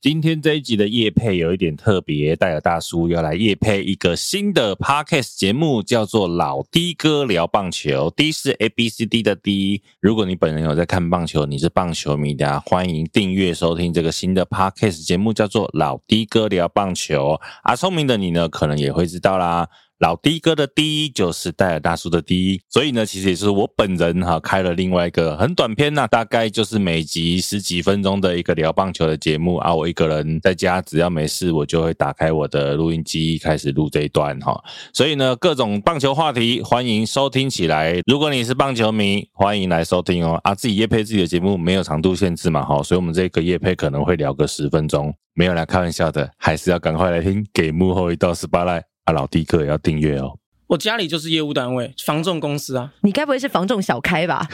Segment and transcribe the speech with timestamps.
[0.00, 8.08] 今天这一集的夜配有一点特别，戴尔大叔要来夜配一个新的 podcast 节目，叫做《老的哥聊棒球》。
[8.14, 9.82] D 是 A B C D 的 D。
[10.00, 17.30] 如果你本人有在看棒球，你是棒球迷的，欢迎订阅收听这个新的 podcast 节目，叫做《老的哥聊棒球》。
[17.64, 19.68] 啊，聪明的你呢，可能也会知道啦。
[19.98, 29.74] 老 D 哥的 D 就是戴尔大叔的 D，所以呢，其实也是我本人哈开了另外一个很短篇呐，大概就是每集十几分钟的一个聊棒球的节目啊。
[29.74, 34.62] 我一个人在家，只要没事，我就会打开我的录音机开始录这一段哈。
[34.92, 38.00] 所以呢，各种棒球话题欢迎收听起来。
[38.06, 40.38] 如果你是棒球迷，欢迎来收听哦。
[40.44, 48.87] 啊，自己夜配自己的节目没有长度限制嘛哈，所以我们这个夜配可能会聊个十分钟，没有来开玩笑的，还是要赶快来听，给幕后一道 spotlight。
[49.08, 50.36] 啊、老弟哥也要订阅哦！
[50.66, 52.92] 我家里就是业务单位，房仲公司啊。
[53.00, 54.46] 你该不会是房仲小开吧？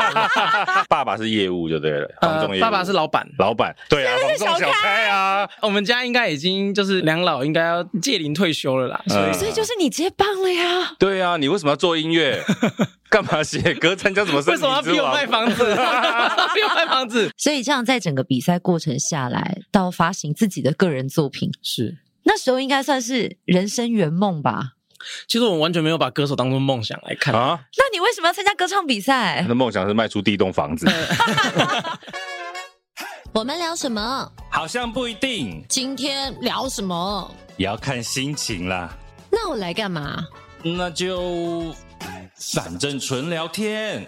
[0.86, 5.48] 爸爸是业务就对了，房仲业务、呃、爸爸是老板，老板对啊，房仲小开啊。
[5.62, 10.92] 我们家应该已经就是两老应该要届龄退休了啦，所以、嗯、所以就是你接棒了呀。
[10.98, 12.38] 对啊，你为什么要做音乐？
[13.08, 13.96] 干嘛写歌？
[13.96, 14.42] 参加什么？
[14.42, 15.64] 为什么要逼我卖房子？
[15.64, 17.30] 逼我卖房子？
[17.38, 21.96] 所以这样，在整个比赛过程下来，到发行自己的个人作品是。
[22.24, 24.72] 那时候应该算是人生圆梦吧。
[25.26, 27.58] 其实我完全没有把歌手当做梦想来看啊。
[27.78, 29.40] 那你为什么要参加歌唱比赛？
[29.40, 30.86] 他的梦想是卖出第一栋房子。
[33.32, 34.30] 我们聊什么？
[34.50, 35.64] 好像不一定。
[35.68, 37.34] 今天聊什么？
[37.56, 38.94] 也要看心情啦。
[39.30, 40.22] 那我来干嘛？
[40.62, 41.74] 那就
[42.52, 44.04] 反正纯聊天。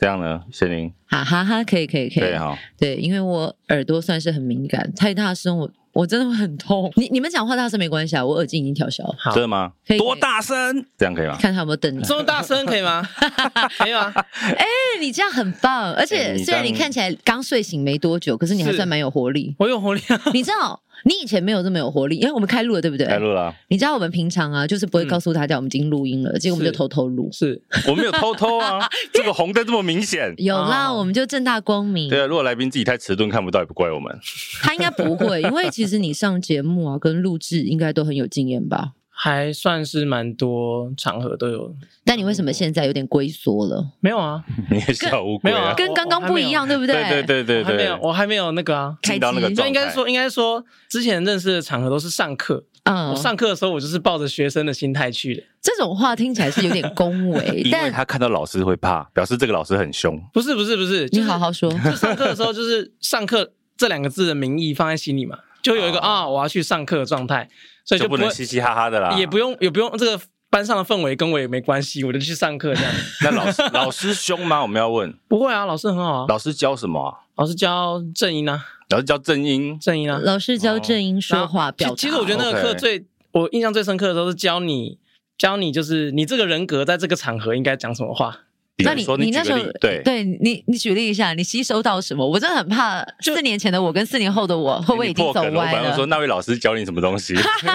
[0.00, 6.90] 这样呢，谢玲，哈哈哈，可以可以可以，对哈，对，因为我耳朵算是很敏感，太大声我我真的会很痛。
[6.96, 9.14] 你你们讲话大声没关系啊，我耳机已经调小了。
[9.18, 9.72] 好，真的吗？
[9.86, 10.86] 可以，多大声？
[10.96, 11.36] 这样可以吗？
[11.38, 12.02] 看他有没有瞪你。
[12.02, 13.06] 这么大声可以吗？
[13.76, 14.10] 可以吗？
[14.40, 19.54] 哎、欸，你这样很棒，而且虽然你看起来刚睡醒没多久，可是你还算蛮有活力。
[19.58, 20.80] 我有活力啊，你知道。
[21.04, 23.06] 你以前没有这么有活力，因为我们开录了，对不对？
[23.06, 23.54] 开录了。
[23.68, 27.28] 你知道我们平常啊，就是不会告诉大家我们已经录音了，嗯、结果我们就偷偷录。
[27.32, 30.34] 是，我们有偷偷啊， 这个红灯这么明显。
[30.38, 32.08] 有啦，哦、我们就正大光明。
[32.10, 34.14] 对啊，如果来宾自己太迟钝看不到，也不怪我们。
[34.62, 38.92] 他应该不会，因为其实你上节目啊，跟录制应该都很有经验吧。
[39.22, 41.74] 还算是蛮多场合都有，
[42.06, 43.86] 但你为什么现在有点龟缩了？
[44.00, 44.42] 没有啊，
[44.72, 46.94] 你也小乌龟啊，没有啊，跟刚刚不一样，对不对？
[47.06, 49.66] 对对对对对，没有，我还没有那个啊，开到那个状态。
[49.68, 55.42] 应该说，应该说，之前认识的场合都是上课，嗯，我上课的时候，我就是抱着学生的心态去的。
[55.60, 60.18] 这种话听起来是有点恭维， 因为他看到老师会怕，表示这个老师很凶。
[60.32, 61.70] 不是不是不是，你好好说。
[61.84, 67.50] 就上课的时候，就是上课这两个字的名义放在心里嘛，就有一个啊，我要去上课的状态。
[67.90, 72.92] 所以就不，就不能嘻嘻哈哈的啦，也不用也不用这个班上的氛围跟我也没关系，我就去上课这样。
[73.22, 74.62] 那老师老师凶吗？
[74.62, 75.12] 我们要问。
[75.26, 76.26] 不会啊，老师很好啊。
[76.28, 77.18] 老师教什么啊？
[77.34, 78.64] 老师教正音啊。
[78.90, 80.20] 老师教正音，正音啊。
[80.22, 81.96] 老师教正音说话表达。
[81.96, 84.96] 其实我觉得那个课最我印象最深刻的时候是教你
[85.36, 88.38] 教你就是你这个人格在这个场合应该讲什么话。
[88.82, 92.26] 那你你那时候对对你你举例一下，你吸收到什么？
[92.26, 95.90] 我真的很怕四年前的我跟四年后的我会不会已经走歪了？
[95.90, 97.34] 我说那位老师教你什么东西？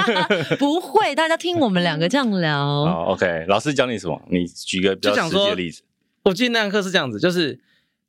[0.59, 2.59] 不会，大家听我们两个这样聊。
[2.59, 4.21] 哦，OK，老师教你什么？
[4.29, 5.81] 你举个比较实际的例子。
[6.23, 7.59] 我记得那堂课是这样子，就是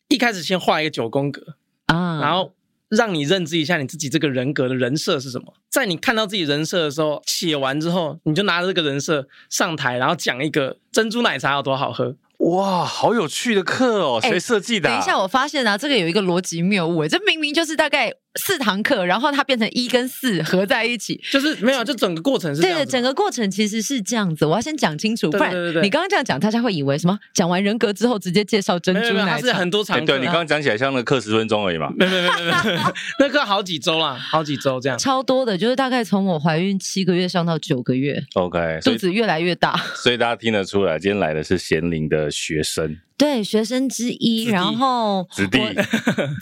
[0.09, 1.43] 一开始先画一个九宫格
[1.87, 2.53] 啊，然后
[2.89, 5.53] 让你认知一下你自己这个人格的人设是什么。
[5.69, 12.17] 在你看到自己人设的时候，写完之后，你就拿着这个人设上台，然后讲一个珍珠奶茶有多好喝。
[12.51, 14.21] 哇，好有趣的课哦！
[14.23, 14.93] 谁设计的啊？
[14.93, 22.85] 等一下，我发现啊，这个有一个逻辑谬误，这明明就是大概四堂课，然后它变成一跟四合在一起，就是没有，就整个过程是这样子。
[22.85, 24.45] 对，整个过程其实是这样子。
[24.45, 25.53] 我要先讲清楚，不然
[25.83, 27.19] 你刚刚这样讲，大家会以为什么？
[27.33, 30.05] 讲完人格之后直接介绍珍珠奶茶，是很多场。
[30.05, 31.91] 对，你刚刚讲起来像那个课十分钟而已嘛？
[31.97, 32.81] 没没没没没，
[33.19, 34.99] 那课好几周啦，好几周这样。
[34.99, 39.77] 超多的，就是大概从我怀孕七个月上到九个月，OK，肚子越来越大。
[39.95, 42.99] 所以大家听得出来，今天来的是贤龄的学生。
[43.17, 45.59] 对，学生之一，然后子弟，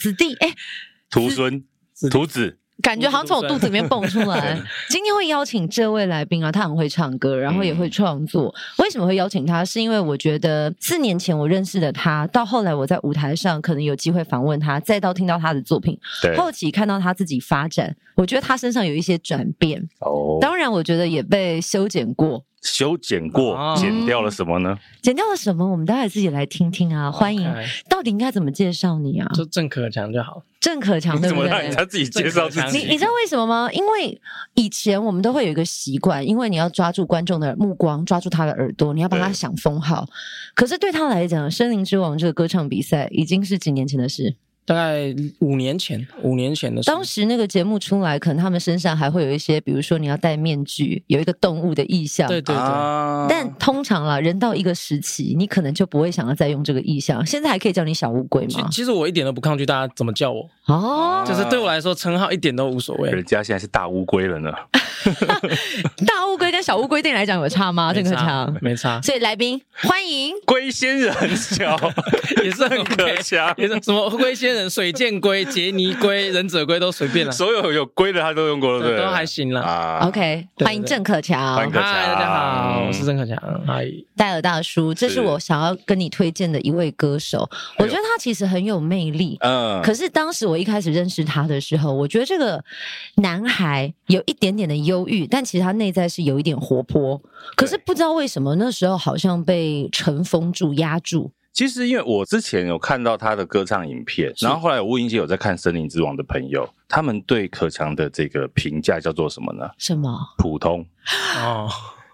[0.00, 0.52] 子弟，哎，
[1.08, 1.62] 徒孙，
[2.09, 4.61] 徒子，感觉好像从我肚子里面蹦出来。
[4.91, 8.55] 今天会邀请这位来宾啊，他很会唱歌，然后也会创作。
[8.79, 9.65] 嗯、为什么会邀请他？
[9.65, 19.81] 是因为我觉得四年前我认识的他，到后来我在舞台上可能有机会访问他，再到听到他的作品，对后期看到他自己发展，我觉得他身上有一些转变。
[20.01, 22.43] 哦，当然，我觉得也被修剪过。
[22.65, 24.77] 修剪过，剪掉了什么呢？
[25.03, 25.65] 剪掉了什么？
[25.71, 27.13] 我们待会自己来听听啊！
[27.13, 27.47] 欢迎，
[27.89, 29.31] 到底应该怎么介绍你啊？
[29.35, 30.43] 就郑可强就好。
[30.59, 31.49] 郑可强对不对？
[31.49, 32.79] 怎么让他自己介绍自己？
[32.79, 33.71] 你你知道为什么吗？
[33.71, 34.19] 因为
[34.55, 40.09] 以前我们都会有一个习惯，因为你要抓住观众的目光，抓住他的耳朵，你要帮他想封号。
[40.55, 44.37] 可是对他来讲，《森林之王》这个歌唱比赛已经是几年前的事。
[44.67, 52.27] 大概五年前，五年前的时候，当时那个节目出来，可能他们身上还会有一些，比如说你要戴面具，有一个动物的意象。
[52.29, 52.57] 对对对。
[52.57, 57.25] 啊、但通常啦，人到一个时期，你可能就不会想要再用这个意象。
[57.27, 58.69] 现在还可以叫你小乌龟吗？
[58.71, 60.49] 其实我一点都不抗拒大家怎么叫我。
[60.67, 61.25] 哦。
[61.27, 63.11] 就是对我来说，称号一点都无所谓。
[63.11, 64.51] 人家现在是大乌龟了呢。
[66.07, 67.93] 大乌龟跟小乌龟对你来讲有差吗？
[67.93, 68.99] 郑可强，没差。
[69.03, 71.79] 所以来宾欢迎龟仙人小，
[72.43, 77.31] 也是很可强，也是什么龟仙人、水箭龟、杰尼龟、忍者龟都随便了。
[77.31, 79.61] 所有有龟的他都用过了，对，都还行了。
[79.61, 83.37] 啊，OK，欢迎郑可强，欢迎可强，大家好，我是郑可强，
[83.67, 83.87] 嗨，
[84.17, 87.47] 戴尔大叔，这是我想要跟你推荐的一位歌手，
[87.77, 89.37] 我觉得他其实很有魅力。
[89.41, 92.65] 嗯，可是当时我一开始认识他的时候，我觉得这个
[93.17, 94.95] 男孩有一点点的优。
[94.95, 97.21] 忧郁，但其实他内在是有一点活泼，
[97.56, 101.33] 可是不知道为什么那时候好像被尘封住、压住。
[101.55, 109.71] 其实因为我之前有看到他的歌唱影片，然后后来我问一些有在看《森林之王》的朋友，他们对可强的这个评价叫做什么呢？
[109.79, 110.19] 什么？
[110.39, 110.85] 普通
[111.41, 111.71] 哦，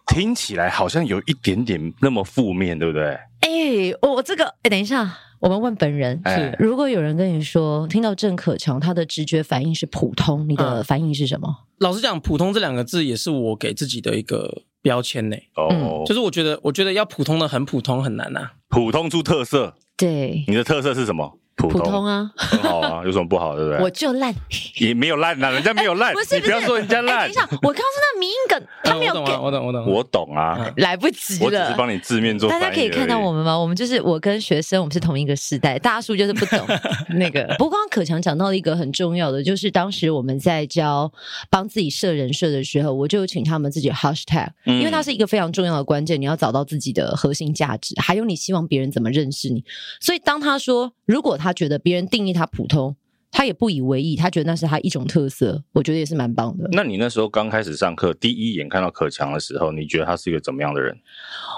[0.08, 3.18] 听起来好像有一点点那么负面，对不对？
[3.40, 5.16] 哎，我这个哎，等一下。
[5.40, 11.48] 我们问本人是，如果有人跟你说听到郑可强，他的直觉反应是普通，你的反应是什么？
[11.48, 15.36] 嗯、老实讲，普通这两个字也是我给自己的一个标签呢。
[15.56, 18.52] 哦，就是我觉得，我觉得要普通的很普通很难呐、啊。
[18.68, 21.38] 普通出特色，对，你的特色是什么？
[21.60, 23.80] 普通，普通啊，很好啊， 有什么不好，对不对？
[23.80, 24.34] 我就烂，
[24.78, 27.22] 也没有烂呐，人家没有烂，不是，你不要说人家烂。
[27.22, 29.14] 等一下，我刚刚是那个迷因梗，他没有。
[29.14, 31.44] 我懂，我懂，我懂，我懂啊，来不及了。
[31.44, 32.48] 我只是帮你字面做。
[32.48, 33.58] 大家可以看到我们吗？
[33.58, 35.78] 我们就是我跟学生，我们是同一个时代。
[35.78, 36.66] 大叔就是不懂
[37.18, 37.44] 那个。
[37.58, 41.10] 不过刚刚可强讲到了一个很重要的，就是当时我们在教
[41.50, 49.64] 帮自己设人设的时候，我就请他们自己 hashtag，因为它是一个非常重要的关键，你要找到自己的核心价值，还有你希望别人怎么认识你。
[50.00, 52.30] 所以当他说，如果他觉得别人定义。
[52.32, 52.94] 他普通，
[53.30, 56.68] 他也不以为意，他觉得那是他一种特色，我觉得也是蛮棒的。
[56.70, 60.96] 那你那时候刚开始上课，第一眼看到可强的时候，你觉得他是一个怎么样的人？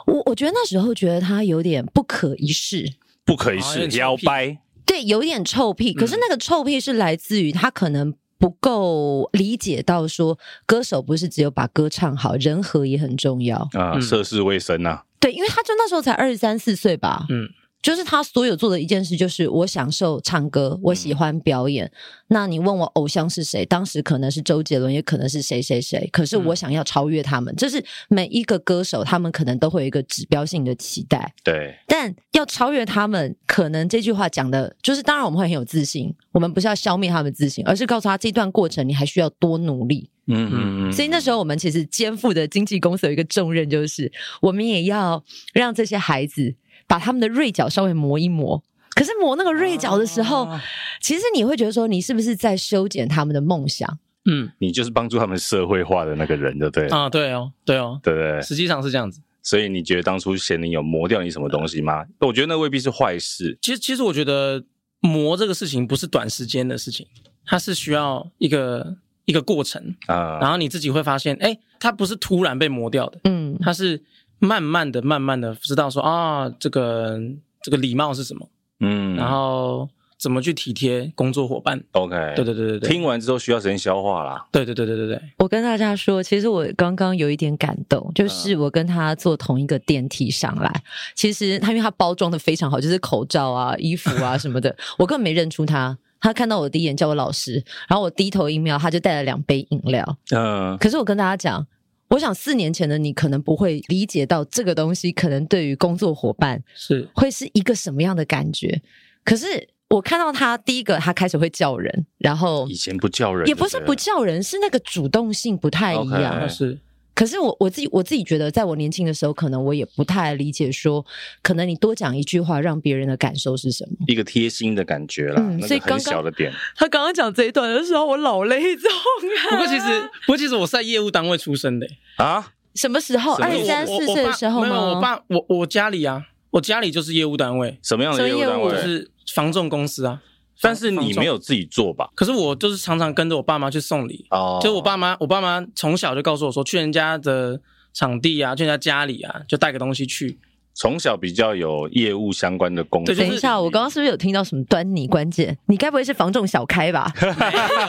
[0.07, 2.91] 我我觉得那时候觉得他有点不可一世，
[3.25, 5.93] 不可一世，摇摆，对，有点臭屁。
[5.93, 15.05] 可是那个臭屁是来自于他可能不够理解到说，歌手不是只有把歌唱好，人和也很重要啊，涉世未深啊。
[15.21, 17.49] 对，因为他就那时候才二十三四岁吧，嗯。
[17.83, 21.85] 就是他所有做的一件事，就是我享受唱歌，我喜欢表演。
[21.87, 21.93] 嗯、
[22.29, 23.67] 那你问我偶像是谁？
[23.67, 26.09] 当时可能是周杰伦，也可能是谁谁谁。
[26.13, 31.35] 可是我想要超越他们，这、嗯、是每一个歌手他们可能都会有一个指标性的期待。
[31.43, 40.09] 对，但要超越他们，可能这句话讲的就是，当然我们会很有自信，我们不是要消灭他们的自信，而是告诉他这段过程你还需要多努力。
[40.29, 40.93] 嗯嗯嗯。
[40.93, 46.55] 所以那时候我们其实肩负的经纪公司有一个重任，就是我们也要让这些孩子。
[46.87, 48.63] 把他们的锐角稍微磨一磨，
[48.95, 50.63] 可是磨那个锐角的时候，啊、
[51.01, 53.99] 其实你会觉得说，你是不是在修剪他们的梦想？
[54.25, 56.89] 嗯，你就是帮助他们社会化的那个人，对不对？
[56.89, 58.41] 啊，对哦，对哦，对不对？
[58.43, 59.21] 实际上是这样子。
[59.43, 62.03] 所以你觉得当初贤林有磨掉你什么东西吗？
[62.03, 63.59] 嗯、我觉得那未必是坏事。
[63.61, 64.63] 其实，其实我觉得
[65.01, 67.07] 磨这个事情不是短时间的事情，
[67.45, 70.39] 它是需要一个一个过程啊。
[70.41, 74.03] 然后你自己会发现，哎，它不是突然被磨掉的，嗯，它是。
[74.45, 77.17] 慢慢的、慢慢的知道说啊，这个
[77.63, 78.49] 这个礼貌是什么，
[78.81, 81.81] 嗯，然后怎么去体贴工作伙伴。
[81.93, 82.91] OK，对对对对对。
[82.91, 84.45] 听完之后需要时间消化啦。
[84.51, 85.23] 对对对对对对。
[85.39, 90.83] 我跟大家说，其实我刚刚有一点感动，就是我跟他坐同一个电梯上来，嗯、
[91.15, 95.97] 其实他因为他包装的非常好，就是口罩啊、衣服啊什么的， 我根本没认出他。
[96.21, 97.55] 他看到我第一眼叫我老师，
[97.89, 100.05] 然后我低头一瞄，他就带了两杯饮料。
[100.31, 101.65] 嗯，可是我跟大家讲。
[102.13, 108.83] 我想四年前的你可能不会理解到这个东西，可能对于工作伙伴是会是一个什么样的感觉。
[109.25, 109.47] 可是
[109.89, 116.47] 我看到他第一个，他开始会叫人，然后以前不叫人，也不是不叫人，是那个主动性不太一样。
[116.49, 116.79] 是。
[117.23, 121.07] 可是我我自己我自己觉得，在我年轻的时候，可能我也不太理解说，
[121.41, 123.95] 可能你多讲一句话，让别人的感受是什么？
[124.09, 125.37] 一个贴心的感觉啦。
[125.41, 129.51] 嗯，所以刚刚小的点，他刚刚讲这一段的时候，我老泪纵横。
[129.51, 131.87] 不过其实，不过其实我是在业务单位出生的
[132.17, 132.45] 啊。
[132.75, 133.35] 什么时候？
[133.35, 134.67] 二十三四岁的时候吗？
[134.67, 137.79] 没有，我爸，我我家里啊，我家里就是业务单位。
[137.85, 138.73] 什么样的业务单位？
[138.73, 140.21] 就是房仲公司啊。
[140.61, 142.11] 但是你没有自己做吧？
[142.15, 144.25] 可是我就是常常跟着我爸妈去送礼。
[144.31, 144.61] 哦。
[144.63, 147.61] 就我爸妈，我爸妈从小就告诉我说，去人家的
[147.93, 150.39] 场地啊，去人家家里啊，就带个东西去。
[150.75, 153.15] 从小比较有业务相关的工作。
[153.15, 155.57] 等一下，我刚刚是不是有听到什么端倪关键？
[155.67, 157.13] 你该不会是房仲小开吧？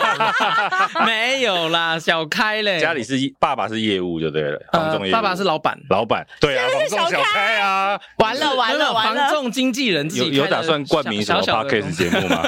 [1.05, 2.79] 没有啦，小开嘞。
[2.79, 5.13] 家里是爸爸是业务就对了，房仲业务。
[5.13, 12.41] 爸爸是老板，老板对啊，房仲小开啊，完了完了完了，房仲经纪人有有打算冠名什么 podcast 节目吗？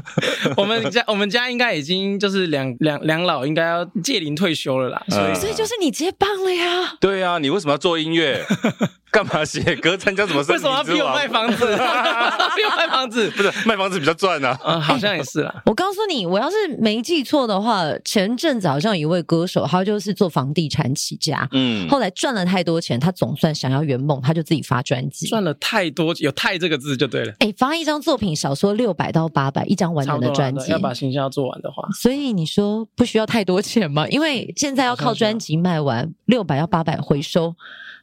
[0.56, 6.94] 我们家我们家应该已经就是两两两老应该要届龄退休了啦，所以所以就是你接棒了呀。
[7.00, 8.42] 对啊，你为什么要做音乐？
[9.14, 10.42] 干嘛写歌参加什么？
[10.48, 11.64] 为什么要逼我卖房子？
[12.56, 13.30] 逼我卖房子？
[13.30, 14.58] 不是卖房子比较赚啊？
[14.64, 15.54] 嗯，好像也是啦。
[15.66, 25.28] 我告诉你，我要是没记错的话，前阵子好像有一位歌手，他就是做房地产起家，嗯，后来赚了太多钱，他总算想要圆梦，他就自己发专辑。
[25.28, 27.32] 赚了太多，有“太”这个字就对了。
[27.38, 34.08] 哎，发一张作品少说六百到八百，一张完整的专辑，要把形象做完的话，所以你说不需要太多钱吗？
[34.08, 37.54] 因为现在要靠专辑卖完六百要八百回收。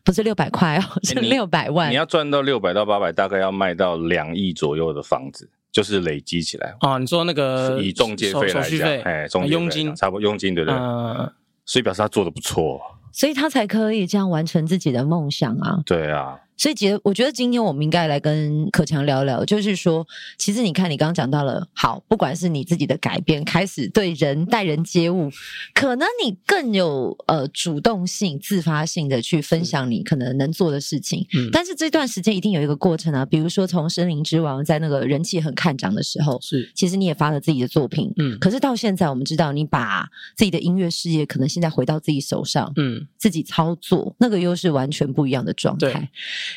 [0.04, 1.90] 不是六百块哦，是六百万。
[1.92, 6.76] 你要赚到六百到八百，大概要卖到两亿左右的房子，就是累积起来。
[6.82, 10.80] 哦，你说那个以中介费来讲，哎，中介佣金差不多佣金对不对？
[10.80, 11.32] 嗯，
[11.66, 12.82] 所以表示他做的不错，
[13.12, 15.80] 所以他才可以这样完成自己的梦想啊。
[15.86, 16.40] 对啊。
[16.62, 25.32] 所以，其实我觉得今天我们应该来跟可强聊聊，就是说，其实你看，你刚刚讲到了，好，不管是你自己的改变，开始对人待人接物，
[25.74, 31.26] 可能你更有呃主动性、自发性的去分享你可能能做的事情。
[31.34, 46.08] 嗯，但是这段时间一定有一个过程啊，比如说从《森林之王》在那个人气很看涨的时候，是，其实你也发了自己的作品，嗯，可是到现在，我们知道你把自己的音乐事业可能现在回到自己手上，嗯，自己操作，那个又是完全不一样的状态。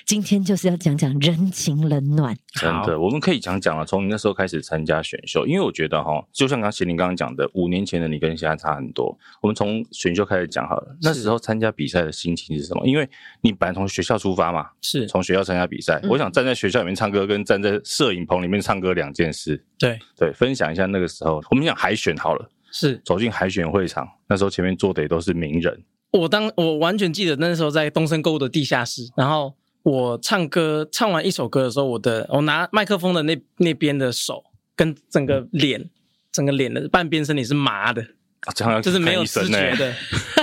[0.04, 3.84] 今天就是要讲讲人情冷暖，真的，我们可以讲讲了。
[3.84, 9.16] 从你那时候开始参加选秀，因为我觉得哈，就像刚才贤玲刚刚讲的，五年前的你跟现在差很多。
[9.40, 12.86] 我们从选秀开始讲好了，那时候参加比赛的心情是什么？
[12.86, 13.08] 因为
[13.40, 16.00] 你本来从学校出发嘛，是从学校参加比赛。
[16.04, 19.64] 我想站在学校里面唱歌，跟站在摄影棚里面唱歌两件事。
[19.78, 25.82] 对对，分享一下那个时候，我们讲海选好了，是走进海选会场，那时候前面坐的也都是名人。
[26.12, 29.54] 我当我完全记得那时候在东森购物的地下室，然后。
[29.84, 34.42] 我唱歌唱完一首歌的时候，我的我拿麦克风的那那边的手
[34.74, 35.88] 跟整个脸，
[36.32, 38.02] 整个脸的半边身体是麻的，
[38.40, 39.94] 啊、就是没有知觉的，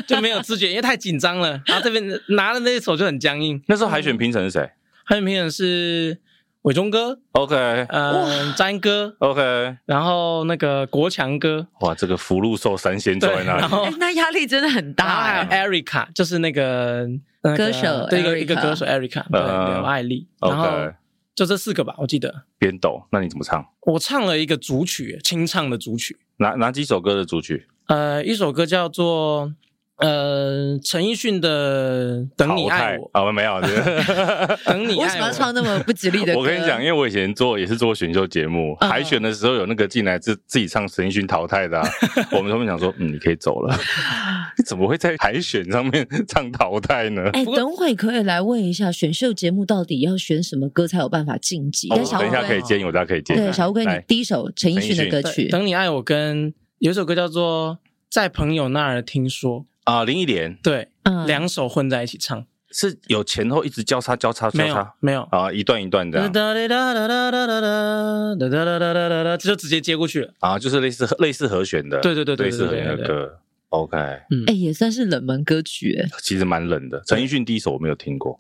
[0.08, 1.62] 就没有知觉，因为太紧张了。
[1.66, 3.62] 然后这边拿的那一手就很僵硬。
[3.68, 4.72] 那时候海选评审是谁？
[5.04, 6.18] 海选评审是。
[6.64, 7.56] 伟忠哥，OK，
[7.90, 15.24] 嗯，詹哥，OK，然后那个国强哥，哇，这个福禄寿三仙坐在那里，然后那压力真的很大。
[15.24, 17.08] 还有 Erica，就是那个
[17.42, 20.70] 歌手，对，一个一个歌手 Erica，对，刘爱丽，然后
[21.34, 22.44] 就这四个吧，我记得。
[22.60, 23.66] 边斗，那你怎么唱？
[23.88, 26.20] 我唱了一个主曲，清唱的主曲。
[26.38, 27.66] 哪哪几首歌的主曲？
[27.88, 29.52] 呃，一首歌叫做。
[30.02, 33.62] 呃，陈奕迅的《等你爱我》啊，没有，
[34.66, 35.04] 等你爱我。
[35.04, 36.40] 为什么要唱那么不吉利的歌？
[36.40, 41.80] 我跟你讲，因为我以前做也是做选秀节目，海选的时候有那个进来自自己唱陈奕迅淘汰的，
[42.34, 43.78] 我们他们讲说，嗯，你可以走了。
[44.58, 47.30] 你怎么会在海选上面唱淘汰呢？
[47.34, 51.88] 哎，等会可以来问一下，选秀节目到底要选什么歌才有办法晋级？
[51.90, 53.40] 等一下可以建议，我大家可以建议。
[53.40, 57.78] 对，小乌龟，你第一首陈奕迅的歌曲《等你爱我》跟有一首歌叫做
[58.10, 59.60] 《在朋友那儿听说》。
[59.84, 66.30] 啊，林忆莲，对，嗯，两首混在一起唱，是有前后一直交叉交叉交叉，没有啊，一段一段的，
[69.38, 73.98] 就直接接过去了啊，就是类似类似和弦的，对对对对，类似和弦的歌，OK，
[74.30, 77.02] 嗯，哎，也算是冷门歌曲，哎，其实蛮冷的。
[77.08, 78.40] 陈奕迅第一首我没有听过。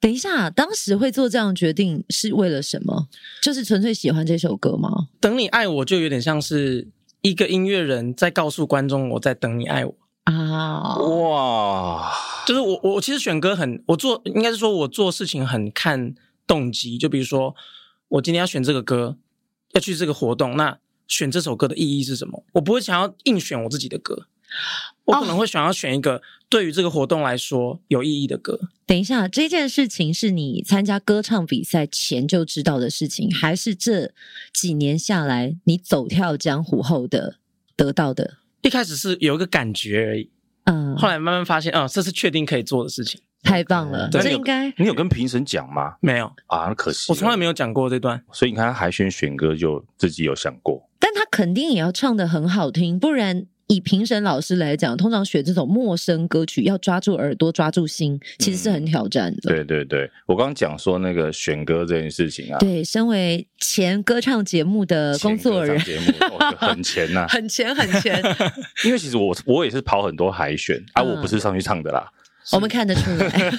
[0.00, 3.06] 等一下，当时会做这样决定是为了什么？
[3.42, 4.90] 就是纯粹喜欢这首歌吗？
[5.20, 6.88] 等你爱我就有点像是
[7.20, 9.94] 一个音乐人在告诉观众，我在等你爱我。
[10.34, 12.12] 啊哇！
[12.46, 16.14] 就是我我其实选歌很，我做应该是说我做事情很看
[16.46, 16.98] 动机。
[16.98, 17.54] 就比如说，
[18.08, 19.16] 我今天要选这个歌，
[19.72, 22.44] 要去这个活动，那选这首歌的意义是什么？
[22.52, 24.26] 我不会想要硬选我自己的歌，
[25.04, 28.58] 我可能会想要选一个对于这个活动来说有意义的歌。
[28.86, 34.12] 等一下，这件事情是你参加歌唱比赛前就知道的事情，还是这
[34.52, 37.36] 几年下来你走跳江湖后的
[37.76, 38.38] 得到的？
[38.62, 40.30] 一开始是有一个感觉而已，
[40.64, 44.08] 嗯，后来慢慢发现，啊、嗯，这是确定可以做的事情，太棒了。
[44.10, 45.94] 这应该你有跟评审讲吗？
[46.00, 48.22] 没有啊，那可惜，我从来没有讲过这段。
[48.32, 53.46] 所以你看他海选选歌就自己有想过，但他肯定也要唱的很好听，不然。
[53.70, 59.52] 以评审老师来讲，通常选这种陌生歌曲，要抓住耳朵、抓住心，其实是很挑战的。
[59.52, 68.20] 嗯、对对对，我刚刚讲说那个选歌这件事情啊，对，身为前歌唱节目的工作人，节目、哦、很前呐、啊，很前很前。
[68.84, 72.18] 因为其实我我也是跑很多海选啊，我不是上去唱的啦，嗯、
[72.54, 73.52] 我们看得出来。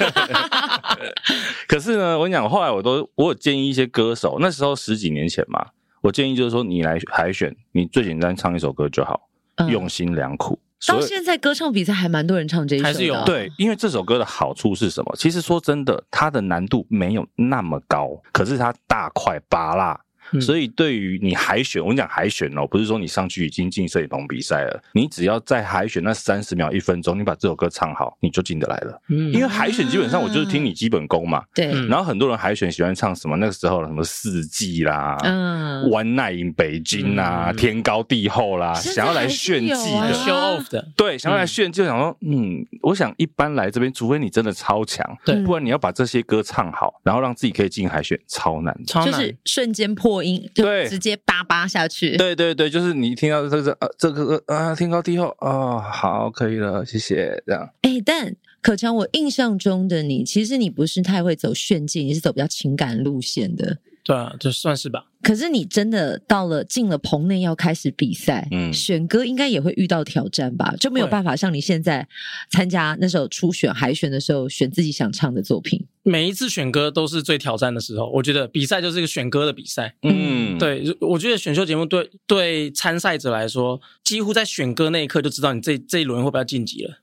[1.69, 5.67] 可是呢，我跟你讲，后来我都我有建议一些歌手，那时候十几年前嘛，
[6.01, 9.29] 我建议就是说，你来海选，你最简单唱一首歌就好。
[9.69, 15.13] 用心良苦，到现在歌唱比赛还蛮多人唱这一首，还是有对，因为这首歌的好处是什么？
[15.17, 19.99] 其实说真的，它的难度没有那么高，可是它大块芭乐。
[20.39, 29.01] 所以，对于你海选，我跟你讲海选哦，不是说你上去已经进摄影棚比赛了，你只要在海选那三十秒、一分钟，你把这首歌唱好，你就进得来了。
[29.09, 31.43] 嗯，因为海选基本上我就是听你基本功嘛。
[31.53, 31.65] 对。
[31.87, 33.35] 然后很多人海选喜欢唱什么？
[33.37, 40.87] 那个时候什么四季啦，嗯，One Night in 北京啦，天高地厚啦，想要来炫技的，show off 的。
[40.95, 50.63] 对，想要来炫技，就想说，嗯，我想一般来这边，除非你真的超强，对，不然你要把这些歌唱好，然后让自己可以进海选，超难，超难，就是瞬间破音，就。
[50.87, 57.69] 直接叭叭下去，对对对，就是你听到这个呃这个啊天高地厚啊，好可以了，谢谢这样。
[57.81, 63.77] 哎，但可强，我印象中的你，其实你不是太会走炫技，你是走比较情感路线的。
[64.03, 65.05] 对啊，就算是吧。
[65.21, 70.73] 可是你真的到了进了棚内要开始比赛，嗯，选歌应该也会遇到挑战吧？
[70.79, 72.07] 就没有办法像你现在
[72.49, 75.85] 参加那时候初选海选的时候选自己想唱的作品。
[76.01, 79.93] 每一次选歌都是最挑战的时候，我觉得比赛就是一个选歌的比赛。
[80.01, 86.95] 嗯，对，我觉得选秀节目对对参赛者来说，几乎在选歌那一刻就知道你这这一轮会不会要晋级了。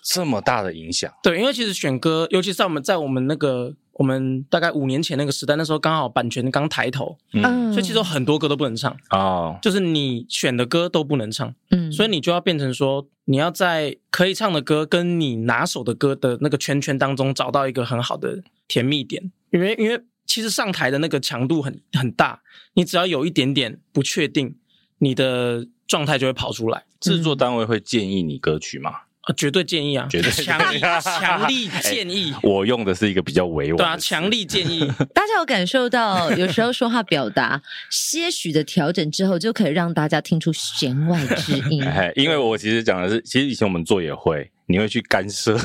[0.00, 1.12] 这么大的影响？
[1.24, 3.74] 对，因为其实选歌，尤其是在我们在我们那个。
[3.98, 8.94] 我们大概五年前那个时代，那时候刚好版权刚抬头，嗯，所以其实有很多歌都不能唱。
[9.10, 22.42] 哦，就是你选的歌都不能唱，嗯，所以你就要变成说，你要在可以唱的歌跟你拿手的歌的那个圈圈当中找到一个很好的甜蜜点，因为因为其实上台的那个强度很很大，
[22.74, 24.56] 你只要有一点点不确定，
[24.98, 26.84] 你的状态就会跑出来。
[27.00, 28.90] 制作单位会建议你歌曲吗？
[29.26, 30.06] 啊，绝对建议啊！
[30.08, 32.32] 绝对强力强力建议。
[32.44, 33.76] 我用的是一个比较委婉。
[33.76, 34.86] 对啊，强力建议。
[35.12, 37.60] 大家有感受到，有时候说话表达
[37.90, 41.84] 些许的调整之后，就可以让大家听出弦外之音。
[42.14, 45.58] 因为我其实讲的是，其实以前我们做也会，你会去干涉。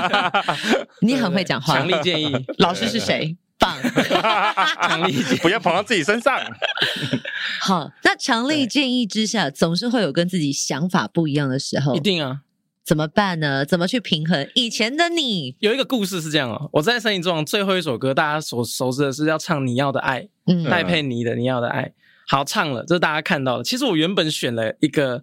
[1.00, 1.78] 你很会讲话。
[1.78, 3.34] 强力建议，老师是谁？
[3.58, 3.74] 棒。
[4.82, 6.38] 强力建议，不要跑到自己身上。
[7.62, 11.94] 好，那强力建议之下，总是会有跟自己想法不一样的时候。
[11.94, 12.42] 一定啊。
[12.84, 13.64] 怎么办呢？
[13.64, 14.48] 怎么去平衡？
[14.54, 21.92] 以前的你有一个故事是这样哦，我在森林之王最后一首歌，大家所熟知的是要唱你要的爱，嗯，戴佩妮的你要的爱，
[22.26, 23.64] 好唱了，这是大家看到的。
[23.64, 25.22] 其实我原本选了一个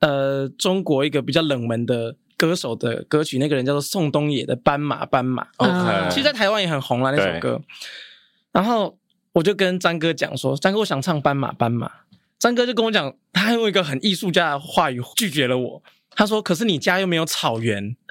[0.00, 7.60] 呃中国一个比较冷门的歌手的歌曲，那个人叫做宋冬野的《斑马斑马》，OK，其实在台湾也很红了那首歌。
[8.50, 8.96] 然后
[9.32, 11.86] 我就跟张哥讲说，张哥我想唱《斑马斑马》，
[12.38, 15.82] 张哥就跟我讲，他用一个很艺术家的话语拒绝了我。
[16.16, 17.96] 他说：“可是你家又没有草原。”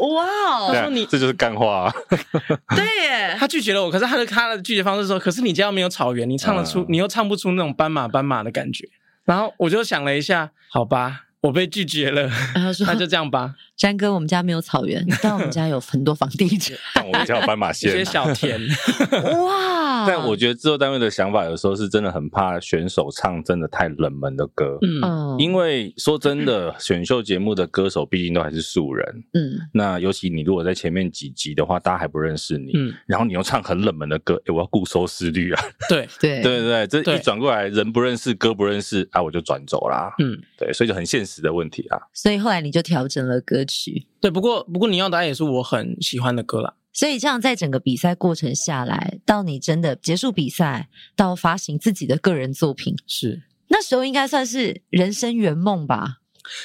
[0.00, 0.72] 哇哦！
[0.72, 1.92] 他说你：“你这就是干话啊。
[2.74, 3.90] ”对耶，他拒绝了我。
[3.90, 8.88] 可是他的他的拒绝方式说：“可是你家又没有草原，你唱得出，嗯、你又唱不出那种斑马斑马的感觉。”
[9.24, 11.24] 然后我就想了一下，好吧。
[11.42, 18.60] 我被拒绝了，他说：“那就这样吧，詹哥，我们家没有草原，但我们家有很多房地产，但我们家有斑马线，一些小田。
[19.40, 19.89] 哇！
[20.06, 36.06] 但我觉得制作单位的想法有时候是真的很怕选手唱真的太冷门的歌，嗯，因为说真的， 选秀节目的歌手毕竟都还是素人，嗯，那尤其你如果在前面几集的话，大家还不认识你，嗯，然后你又唱很冷门的歌，诶，我要顾收视率啊， 对。
[36.20, 36.42] 对。
[36.42, 41.40] 对对，这一转过来，人不认识，歌不认识，啊，我就转走啦，嗯，对，所以就很现实。
[41.40, 44.06] 的问题啊，所以后来你就调整了歌曲。
[44.20, 46.74] 对，不过不过你要的爱也是我很喜欢的歌啦。
[46.92, 56.18] 所以这样在整个比赛过程下来，到你真的结束比赛，到发行自己的个人作品，是那时候应该算是人生圆梦吧？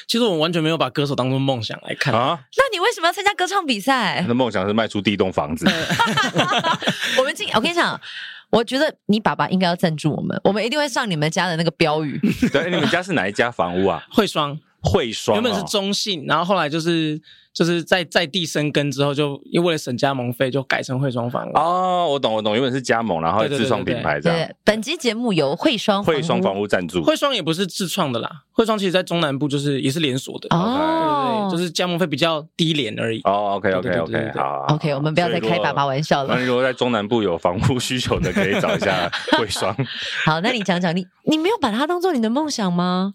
[0.07, 2.39] 其实我完全没有把歌手当做梦想来看啊。
[2.57, 4.21] 那你为什么要参加歌唱比赛？
[4.21, 5.67] 他的梦想是卖出第一栋房子。
[7.19, 7.99] 我们进，我跟你讲。
[8.51, 12.17] 我觉得你爸爸应该要赞助我们，我们一定会上你们家的那个标语。
[12.53, 14.05] 对，你们家是哪一家房屋啊？
[14.11, 17.19] 惠双，慧双、哦、原本是中信，然后后来就是
[17.53, 21.57] 就是在在地生根之后，就因为省加盟费，就改成慧双房屋。
[21.57, 24.37] 哦，我懂我懂，原本是加盟，然后自创品牌这样。
[24.37, 27.03] 对，对，对，对，本集节目由慧双慧双房屋赞助。
[27.03, 30.47] 慧双也不是自创的啦，慧双其实在中南部就是也是连锁的。
[30.55, 33.21] 哦，对，对，就是加盟费比较低廉而已。
[33.23, 36.35] 哦，OK OK OK，好，OK，我们不要再开爸爸玩笑了。
[36.35, 39.73] 那如果在中南部有房屋需求的，可以找一下慧双。
[40.25, 43.13] 好，那你讲讲，你你没有把它当做你的梦想吗？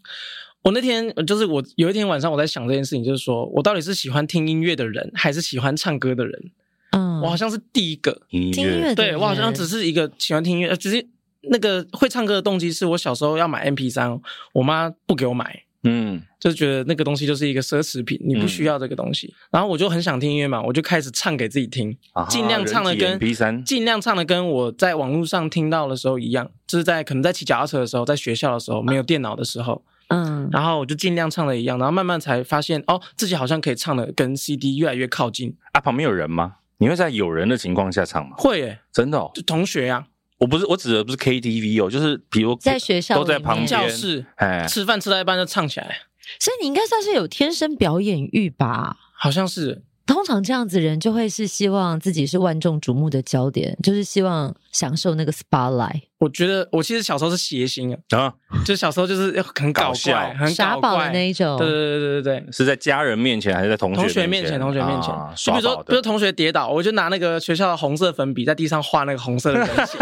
[0.62, 6.50] 我那天就是我有一天晚上我在想这件事情，就是说我到底是喜欢听音乐的人，还是喜欢唱歌的人？
[6.92, 11.06] 嗯，我好像是第一个听音乐，对，我好像只是一个喜欢听音乐，只是
[11.44, 14.20] 那个会唱歌的动机是我小时候要买 M P 三
[14.52, 19.28] 我妈不给我买，嗯，就是觉得那个东西就是一个奢侈品，你不需要这个东西。
[19.28, 21.96] 嗯、然后我就很想听音乐嘛，我就开始唱给自己听，
[22.28, 29.82] 尽量唱的跟 MP3，尽量唱的跟我在网络上听到的时候一样，就是在可能在骑脚踏车的时候，在学校的时候，没有电脑的时候。
[30.10, 35.56] 嗯，然后我就尽量唱的一样，然后慢慢才发现哦，自己好像可以唱的跟 CD 越来越靠近。
[35.72, 36.56] 啊，旁边有人吗？
[36.78, 38.36] 你会在有人的情况下唱吗？
[38.38, 40.06] 会耶，真的哦，就同学呀、啊。
[40.38, 45.98] 我不是，我指的不是 KTV 哦，就是比如在学校都在旁边教室，哎，吃饭吃到一半就唱起来。
[46.38, 48.96] 所以你应该算是有天生表演欲吧？
[49.16, 49.82] 好像是。
[50.10, 56.02] 通常这样子人就会是希望自己是万众瞩目的焦点，就是希望享受那个 spotlight。
[56.18, 61.56] 我觉得我其实小时候是谐星啊，啊，就小时候就是很搞笑、很傻宝的那一种。
[61.56, 64.58] 对对对对对对，是在家人面前还是在同学同学面前？
[64.58, 65.14] 同学面前。
[65.36, 70.00] 就比如说，比如同学跌倒，我就拿那个学校的红色粉笔在地上画那个红色的人形，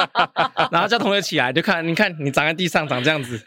[0.72, 3.38] 然后叫同学起来，就看，你看你长在地上长这样子。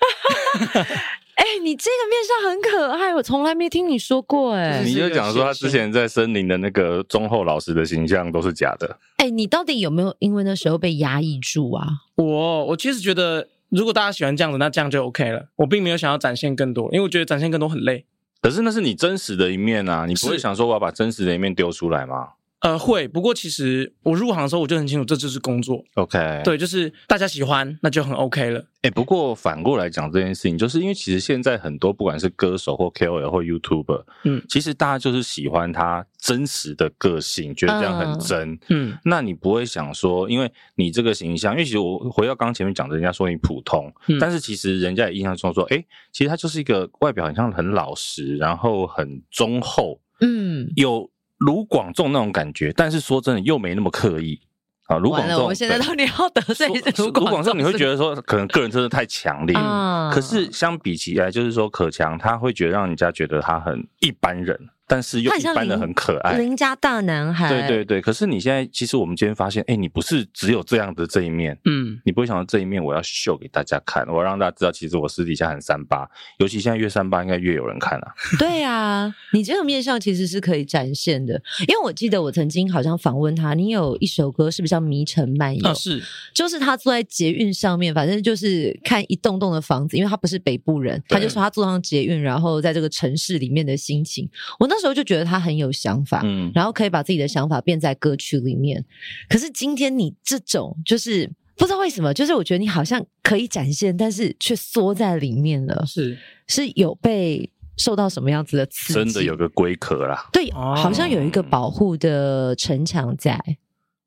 [1.61, 4.83] 你这个面相很可爱，我从来没听你说过哎。
[4.83, 8.97] 你就讲说他之前在森林的那个忠厚老实的形象都是假的。
[9.17, 11.87] 哎、欸，你到底有没有因为那时候被压抑住啊？
[12.15, 15.47] 我我其实觉得，如果大家喜欢这样子，那这样就 OK 了。
[15.55, 18.05] 我并没有想要展现更多，因为我觉得展现更多很累。
[18.41, 22.29] 可是那是你真实的一面啊，你不会想说我要把真实的一面丢出来吗？
[22.65, 25.85] 呃，会，不过其实我入行的时候我就很清楚，这就是工作。
[25.93, 28.59] OK，对，就是大家喜欢，那就很 OK 了。
[28.77, 38.57] 哎、欸，不过反过来讲这件事情，就是因为其实现在很多不管是歌手或 KOL 或 YouTuber，嗯，其实大家就是喜欢他真实的个性，觉得这样很真。
[38.69, 51.07] 嗯，那你不会想说，因为你这个形象，因为其实我回到刚刚前面讲的，人家说你普通，嗯、但是其实人家也印象中说，哎、欸，其实他就是一个外表很像很老实，然后很忠厚，嗯，有。
[51.37, 54.39] 卢广仲那种感觉，但是说真的又没那么刻意
[54.87, 54.97] 啊。
[54.97, 56.67] 卢广仲，我们现在到底要得罪
[56.97, 57.57] 卢广仲？
[57.57, 64.59] 你会觉得说可能个人真的太强烈，嗯、可是相比起来，就是说可强他会觉得让人家觉得他很一般人。
[64.87, 67.49] 但是又一般的很可爱，邻家大男孩。
[67.49, 78.13] 对对对，可是你现在其实我们今天发现，哎，你不是只有这样的这一面，嗯，你不会想到这一面我要秀给大家看，我要让大家知道，其实我私底下很三八，尤其现在越三八，应该越有人看啊。
[78.37, 85.63] 对啊，你这个面相其实是可以展现的，因为我记得我曾经好像访问他，你有一首歌是不是叫《迷城漫游》？
[85.67, 86.01] 啊，是，
[86.33, 98.83] 就是他坐在捷运上面，反正就是看一栋栋的房子，因为他不是北部人，他就说他坐上捷运，然后在这个城市里面的心情，我那时候就觉得他很有想法，嗯，然后可以把自己的想法变在歌曲里面。
[99.29, 105.85] 可是今天你这种就是不知道为什么，就是我觉得你好像可以展现，但是却缩在里面了。
[105.85, 108.93] 是是有被受到什么样子的刺激？
[108.93, 113.39] 真的有个龟壳啦，对，好像有一个保护的城墙在。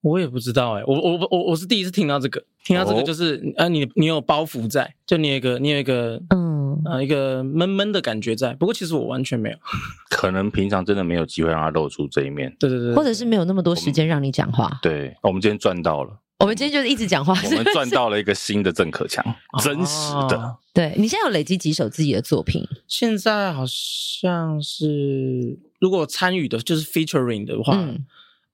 [0.00, 8.54] 我也不知道哎、欸，我我我我是第一次听到这个，听到这个就是，啊、哦，你你有包袱在，就你有一个你有一个，嗯啊，一个闷闷的感觉在。
[8.54, 9.56] 不过其实我完全没有，
[10.10, 12.54] 可能平常真的没有机会让他露出这一面。
[12.60, 14.78] 对对对，或者是没有那么多时间让你讲话。
[14.80, 19.24] 对，我们今天赚到了，我们今天就是一直讲话，我们赚到了一个新的郑可强，
[19.60, 20.38] 真实的。
[20.38, 22.64] 哦、 对，你现在有累积几首自己的作品？
[22.86, 27.74] 现在好像是，如果参与的就是 featuring 的话。
[27.74, 28.06] 嗯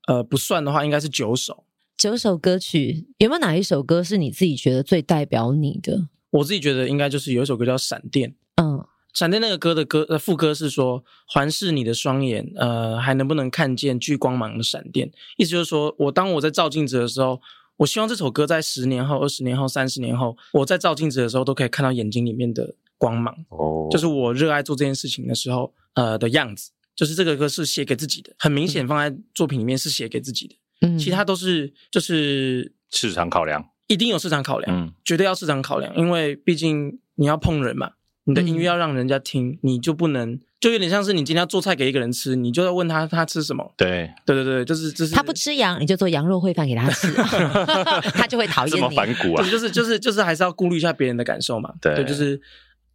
[0.07, 1.63] 呃，不算的话，应该是九首。
[1.97, 6.09] 九首歌曲，有没有哪一首歌是你自己觉得最代表你的？
[6.31, 8.29] 我自己觉得应该就是有一首歌叫《闪电》。
[8.55, 8.77] 嗯，
[9.13, 17.39] 《闪电》那个歌的歌呃副歌是说：“环视你的双眼，呃，还能不能看见聚光芒的闪电？”意思就是说，我当我在照镜子的时候，
[17.77, 23.33] 我希望这首歌在十年后、二十年后、三十年后，我在照镜子的时候都可以看到眼睛里面的光芒。
[23.49, 26.71] 哦，就是我热爱做这件事情的时候，呃的样子。
[26.95, 30.55] 就是这个歌是写给自己的，很明显放在作品里面是写给自己的，
[30.87, 37.91] 嗯，其他都是就是市场考量，一定有市场考量，嗯，绝对要市场考量，因为毕竟你要碰人嘛，
[38.23, 47.11] 你的音乐要让人家听，嗯，你就不能就有点像是你今天要做菜给一个人吃，你就要问他他吃什么，对，对对对，就是就是他不吃羊，你就做羊肉烩饭给他吃，
[48.15, 52.39] 他就会讨厌你，这么反骨啊，就是就是就是还是要顾虑一下别人的感受嘛，对，对，就是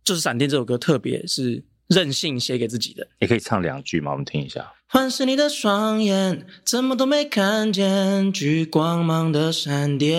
[0.02, 1.62] 就是闪电这首歌特别是。
[1.90, 3.06] 任性写给自己的。
[3.20, 4.12] 你可以唱两句吗？
[4.12, 4.72] 我们听一下。
[4.88, 10.10] 环视你的双眼，怎么都没看见聚光芒的闪电。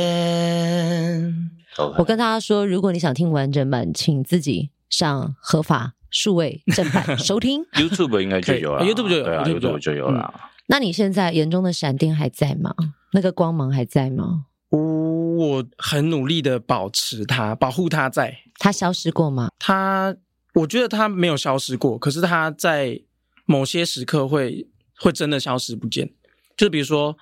[1.76, 1.96] Okay.
[1.98, 7.64] 我跟大家说，如果你想听完整版，请自己上合法数位正版 收听。
[7.74, 10.34] YouTube 应该就有了，YouTube 就有，对啊，YouTube 就有了。
[10.36, 12.74] 嗯那你现在眼中的闪电还在吗？
[13.12, 14.46] 那个光芒还在吗？
[14.70, 18.38] 我很努力的保持它，保护它在。
[18.58, 19.50] 它消失过吗？
[19.60, 20.16] 它，
[20.54, 23.02] 我觉得它没有消失过，可是它在
[23.46, 26.14] 某些时刻会会真的消失不见。
[26.58, 27.18] 就比如说，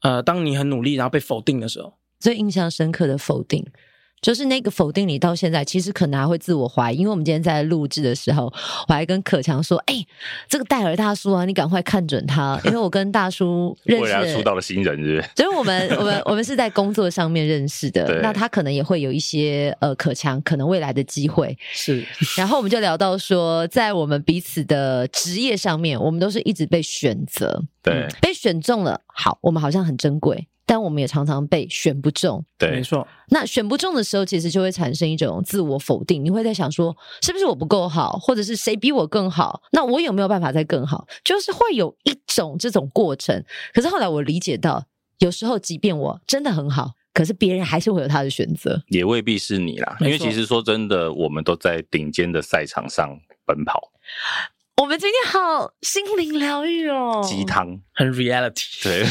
[0.00, 3.64] 呃，当你很努力然后被否定的时候，最印象深刻的否定。
[4.22, 6.96] 就是那个否定你到现在，其实可能还会自我怀疑。
[6.96, 8.44] 因为我们今天在录制的时候，
[8.86, 10.06] 我还跟可强说：“哎、欸，
[10.48, 15.28] 这个戴尔大叔啊，你赶快看准他，因为我跟大叔 认识，未来出道的新人是不是？
[15.34, 18.20] 所以我们我们我们是在工作上面认识的。
[18.22, 22.06] 那他可能也会有一些呃可强可能未来的机会是。
[22.38, 33.06] 然后我们就聊到说，在我们彼此的职业上面，我们都是一直被选择，对、嗯，被选中了，好，我们好像很珍贵。”但我们也常常被选不中，对，没错。
[33.28, 36.24] 那选不中的时候，其实就会产生一种自我否定。
[36.24, 39.60] 你会在想说，是不是我不够好，或者是谁比我更好？
[39.72, 41.06] 那我有没有办法再更好？
[41.24, 43.44] 就是会有一种这种过程。
[43.74, 44.84] 可是后来我理解到，
[45.18, 49.96] 有时候即便我真的很好，可是别人还是会有他的选择，也未必是你啦。
[50.00, 53.90] 因为其实说真的，我们都在顶尖的赛场上奔跑。
[54.82, 57.80] 我们今天好心灵疗愈哦，鸡汤。
[57.94, 59.04] 很 reality，对，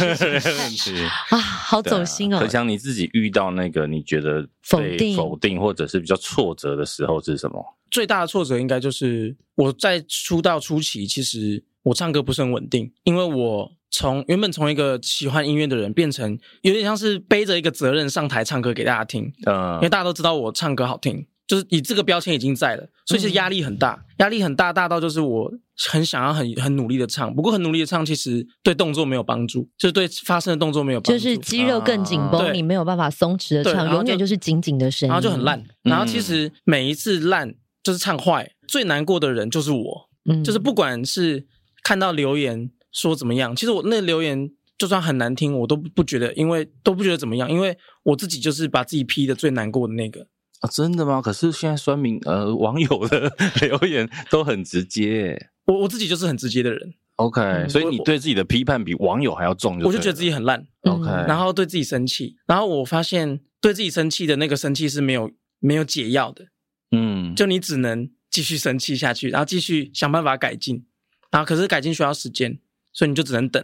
[1.29, 2.39] 啊，好走心哦。
[2.39, 7.63] 可想你自己遇到那个你觉得否定、否定或者是比较挫折的时候是什么？
[7.89, 21.25] 最大的挫折应该就是我在出道初期，其实我唱歌不是很稳定，因为我从原本从一个喜欢音乐的人，变成有点像是背着一个责任上台唱歌给大家听，嗯，因为大家都知道我唱歌好听。
[21.51, 25.51] 就是你这个标签已经在了，所以其实压力很大，压力很大，大到就是我
[25.89, 35.61] 很想要很很努力的唱，不过很努力的唱，其实对动作没有帮助，就是对发声的动作没有帮助，就是肌肉更紧绷，啊、你没有办法松弛的唱，永远就是紧紧的声音，然后就很烂。
[35.83, 41.45] 然后其实每一次烂就是唱坏，最难过的人就是我，嗯，就是不管是
[41.83, 50.25] 看到留言说怎么样，其实我那留言就算很难听，我都不觉得，因为都不觉得怎么样，因为我自己就是把自己批的最难过的那个。
[50.61, 51.21] 啊，真的吗？
[51.21, 56.93] 可是现在酸民呃网友的 留言都很直接，我我自己就是很直接的人。
[57.17, 60.65] OK，、嗯、所以你对自己的批判比网友还要重就，我就觉得自己很烂。
[60.81, 66.47] OK，然后对自己生气，然后我发现对自己生气的那个生气是没有没有解药的。
[66.91, 70.85] 嗯，就你只能继续生气下去，然后继续想办法改进，
[71.31, 72.59] 然后可是改进需要时间，
[72.93, 73.63] 所以你就只能等，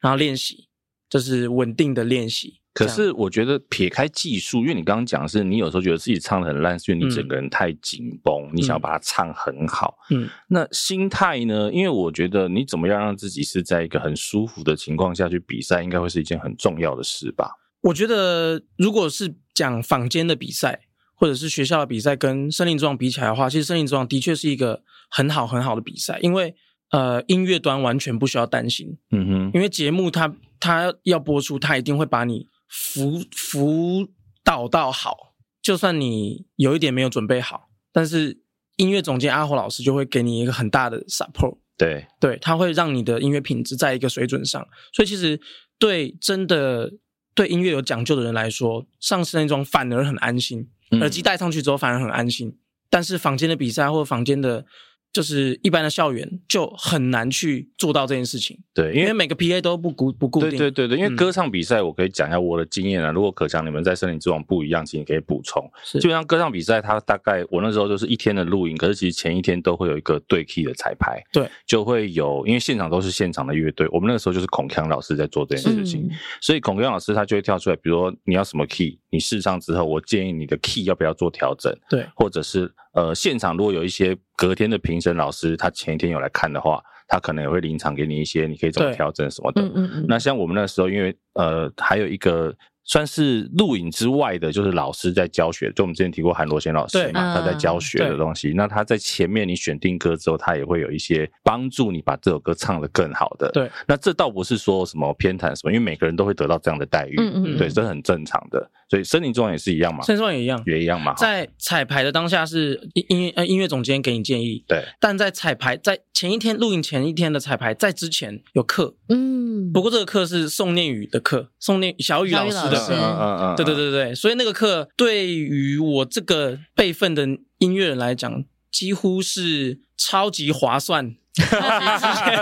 [0.00, 0.68] 然后练习，
[1.08, 2.60] 就是稳定的练习。
[2.76, 9.96] 可是我觉得撇开技术，因为你刚刚讲的是你有时候觉得自己唱的很烂，是因为你整个人太紧绷，嗯、你想要把它唱很好。
[10.10, 11.72] 嗯，那心态呢？
[11.72, 17.50] 因为我觉得你怎么样让自己是在一个很舒服的情况下去比赛，应该会是一件很重要的事吧？
[17.80, 20.80] 我觉得如果是讲坊间的比赛，
[21.14, 26.54] 或者是学校的比赛，跟森林之王比起来的话，其实森林之王的确是一个很好很好的比赛，因为
[26.90, 28.98] 呃音乐端完全不需要担心。
[29.12, 32.46] 嗯哼，因为节目它它要播出，它一定会把你。
[32.68, 34.08] 辅辅
[34.44, 38.42] 导到好，就算你有一点没有准备好，但是
[38.76, 41.58] 音乐总监阿火老师就会给你一个很大的 support。
[41.76, 44.66] 对对，他会让你的音乐品质在一个水准上。
[44.92, 45.40] 所以其实
[45.78, 46.92] 对真的
[47.34, 50.68] 对音乐有讲究的人来说，上次那种反而很安心，
[51.00, 52.48] 耳机戴上去之后反而很安心。
[52.48, 54.64] 嗯、但是房间的比赛或者房间的。
[55.12, 60.50] 就是一般的校园就很难去做到这件事情，对，因为每个 PA 都不固不固定。
[60.50, 63.10] 对对对对，因为歌唱比赛，我可以讲一下我的经验啊。
[63.10, 65.66] 嗯、如果可强你们在森林之王不一样，请你可以补充。
[65.82, 76.10] 是，基本上歌唱比赛，它大概我那时候就是一天的录音，可是其实前一天都会有一个对 key 的彩排，对，就会有，因为现场都是现场的乐队，我们那个时候就是孔锵老师在做这件事情，嗯、
[76.42, 82.70] 所以孔锵老师他就会跳出来，比如说你要什么 key，你试唱之后，我建议你的 key 要不要做调整，对，或者是。
[82.92, 89.62] 呃，现场如果有一些隔天的评审老师，他前一天有来看的话，他可能也会临场给你一些，你可以怎么调整什么的。
[89.62, 90.06] 嗯嗯嗯。
[90.08, 92.54] 那像我们那时候，因为呃，还有一个。
[92.88, 95.72] 算是录影之外的，就是老师在教学。
[95.72, 98.52] 就我们之前提过韩罗贤老师嘛，他在教学的东西。
[98.54, 103.50] 那他在前面你选定歌之后，他也会有一些帮助你把这首歌唱得更好的。
[103.50, 107.16] 对，那这倒不是说什么偏袒什么，因为每个人都会得到这样的待遇。
[107.18, 108.70] 嗯嗯，对，这很正常的。
[108.88, 111.14] 所以森林之王也是一样嘛，森林之王也一样，也一样嘛。
[111.14, 114.84] 在彩排的当下是音乐呃音乐总监给你建议，对。
[115.00, 119.72] 但在彩排在前一天录影前一天的彩排在之前有课，嗯。
[119.72, 123.56] 不过这个课是宋念宇的课，宋念小雨老师的课，嗯嗯嗯。
[123.56, 127.26] 对对对对，所以那个课对于我这个辈分的
[127.58, 131.14] 音乐人来讲，几乎是超级划算，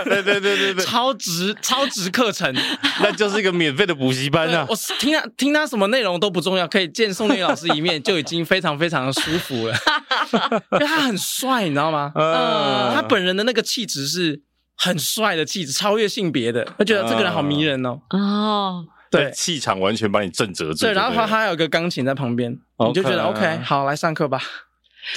[0.05, 2.53] 对对对对对，超值超值课程，
[3.01, 4.65] 那就是一个免费的补习班啊！
[4.69, 9.75] 我听他听他什么内容都不重要，可以见宋丽老师一面就已经非常非常的舒服了，
[10.73, 12.11] 因为他很帅，你知道吗？
[12.15, 14.41] 嗯，他本人的那个气质是
[14.77, 17.99] 很帅的气质，超越性别的，我觉得这个人好迷人哦。
[18.09, 20.85] 哦，对，气场完全把你震折住。
[20.85, 22.51] 对，然后他还有个钢琴在旁边，
[22.85, 24.41] 你就觉得 OK，好，来上课吧。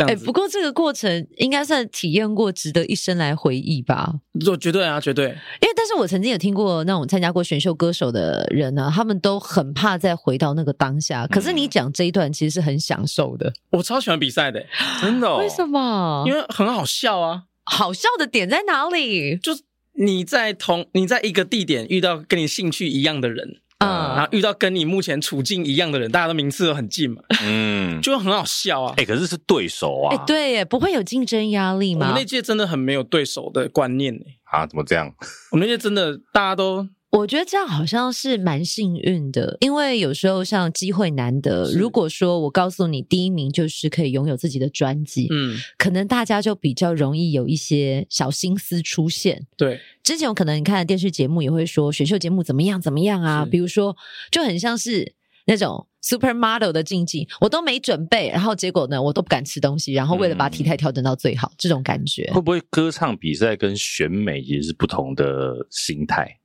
[0.00, 4.14] 哎、欸，不过这个过程应该算体验过，值得一生来回忆吧？
[4.46, 5.26] 我绝对啊，绝对。
[5.26, 5.30] 因
[5.68, 11.26] 为，但是我曾经有听过那种参加过选秀歌手的人呢、啊，他们都很怕再回到那个当下。
[11.26, 13.52] 可是你讲这一段，其实是很享受的。
[13.70, 14.64] 我超喜欢比赛的，
[15.00, 15.38] 真的、哦？
[15.38, 16.24] 为什么？
[16.26, 17.44] 因为很好笑啊！
[17.64, 19.36] 好笑的点在哪里？
[19.36, 19.62] 就是
[19.94, 23.56] 你在同你在一个地点遇到跟你兴趣一样的人。
[23.78, 28.94] 啊，然后遇到跟你目前处境一样的人，大家的名次都很近嘛，嗯，就很好笑啊。
[28.96, 32.06] 哎、欸，可是是对手啊，哎、欸，对耶，不会有竞争压力吗？
[32.08, 34.20] 我们那届真的很没有对手的观念呢。
[34.44, 35.12] 啊，怎么这样？
[35.52, 36.88] 我们那届真的大家都。
[37.10, 41.72] 我觉得这样好像是蛮幸运的，因为有时候像机会难得。
[41.72, 49.46] 如果说我告诉你第一名就是可以拥有自己的专辑，嗯，可能大家就比较容易有一些小心思出现。
[49.56, 53.94] 对，之前我可能你看电视节目也会说选秀节目怎么样怎么样啊，比如说
[54.30, 66.38] 就很像是那种 supermodel 的竞技，我都没准备，然后结果呢，我都不敢吃东西，然后为了把体态调整到最好，嗯，这种感觉会不会歌唱比赛跟选美也是不同的心态？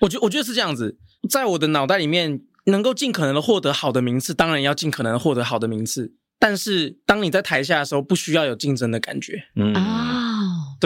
[0.00, 0.96] 我觉我觉得是这样子，
[1.28, 6.14] 在我的脑袋里面，能够尽可能的获得好的名次，当然要尽可能的获得好的名次。
[6.38, 9.44] 但是当你在台下的时候，不需要有竞争的感觉。
[9.56, 10.23] 嗯啊，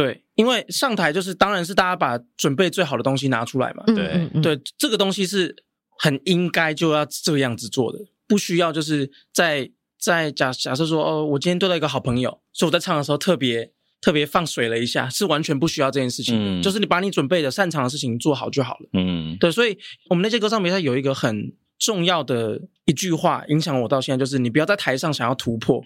[0.01, 3.83] 对，因为上台就是，当然是大家把准备最好的东西拿出来嘛。
[3.87, 5.55] 对对，这个东西是
[5.99, 13.73] 很应该就要这样子做的，不需要就是在在假假设说，哦，我今天对到一个好朋友，所以我在唱的时候特别。
[14.01, 18.89] 特别放水了一下，是完全不需要这件事情就是你把你准备的擅长的事情做好就好了。
[18.93, 19.77] 嗯，对，所以
[20.09, 25.83] 我们那届歌唱比赛有一个很重要的一句话影响我到现在，就是你不要在台上想要突破。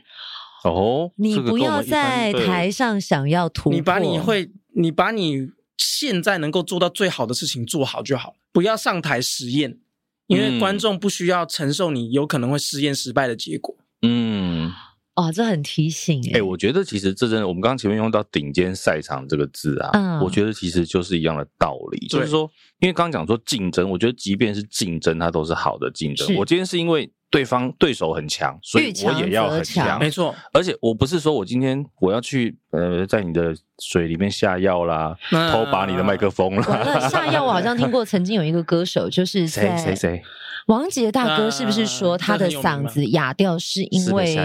[0.65, 9.79] 哦，你不要在台上想要突破，你把你会，你把你现在能够做到最好的事情做好就好，不要上台实验，
[10.27, 13.77] 因为观众不需要承受你有可能会实验失败的结果。
[14.03, 14.73] 嗯。
[15.15, 16.41] 哦，这很提醒哎、欸！
[16.41, 26.35] 我觉得其实这真的，我们刚刚前面用到“顶尖赛场”这个字啊，嗯，我觉得其实就是一样的道理，就是说，因为刚刚讲说竞争，我觉得即便是竞争，它都是好的竞争。
[26.37, 30.35] 我今天是因为对方对手很强，所以我也要很强，没错。
[30.53, 35.17] 而且我不是说我今天我要去呃在你的水里面下药啦，
[35.51, 37.09] 偷拔你的麦克风啦。
[37.09, 40.23] 下药我好像听过，曾经有一个歌手就是谁谁谁。
[40.67, 44.37] 王杰大哥是不是说他的嗓子哑掉是因为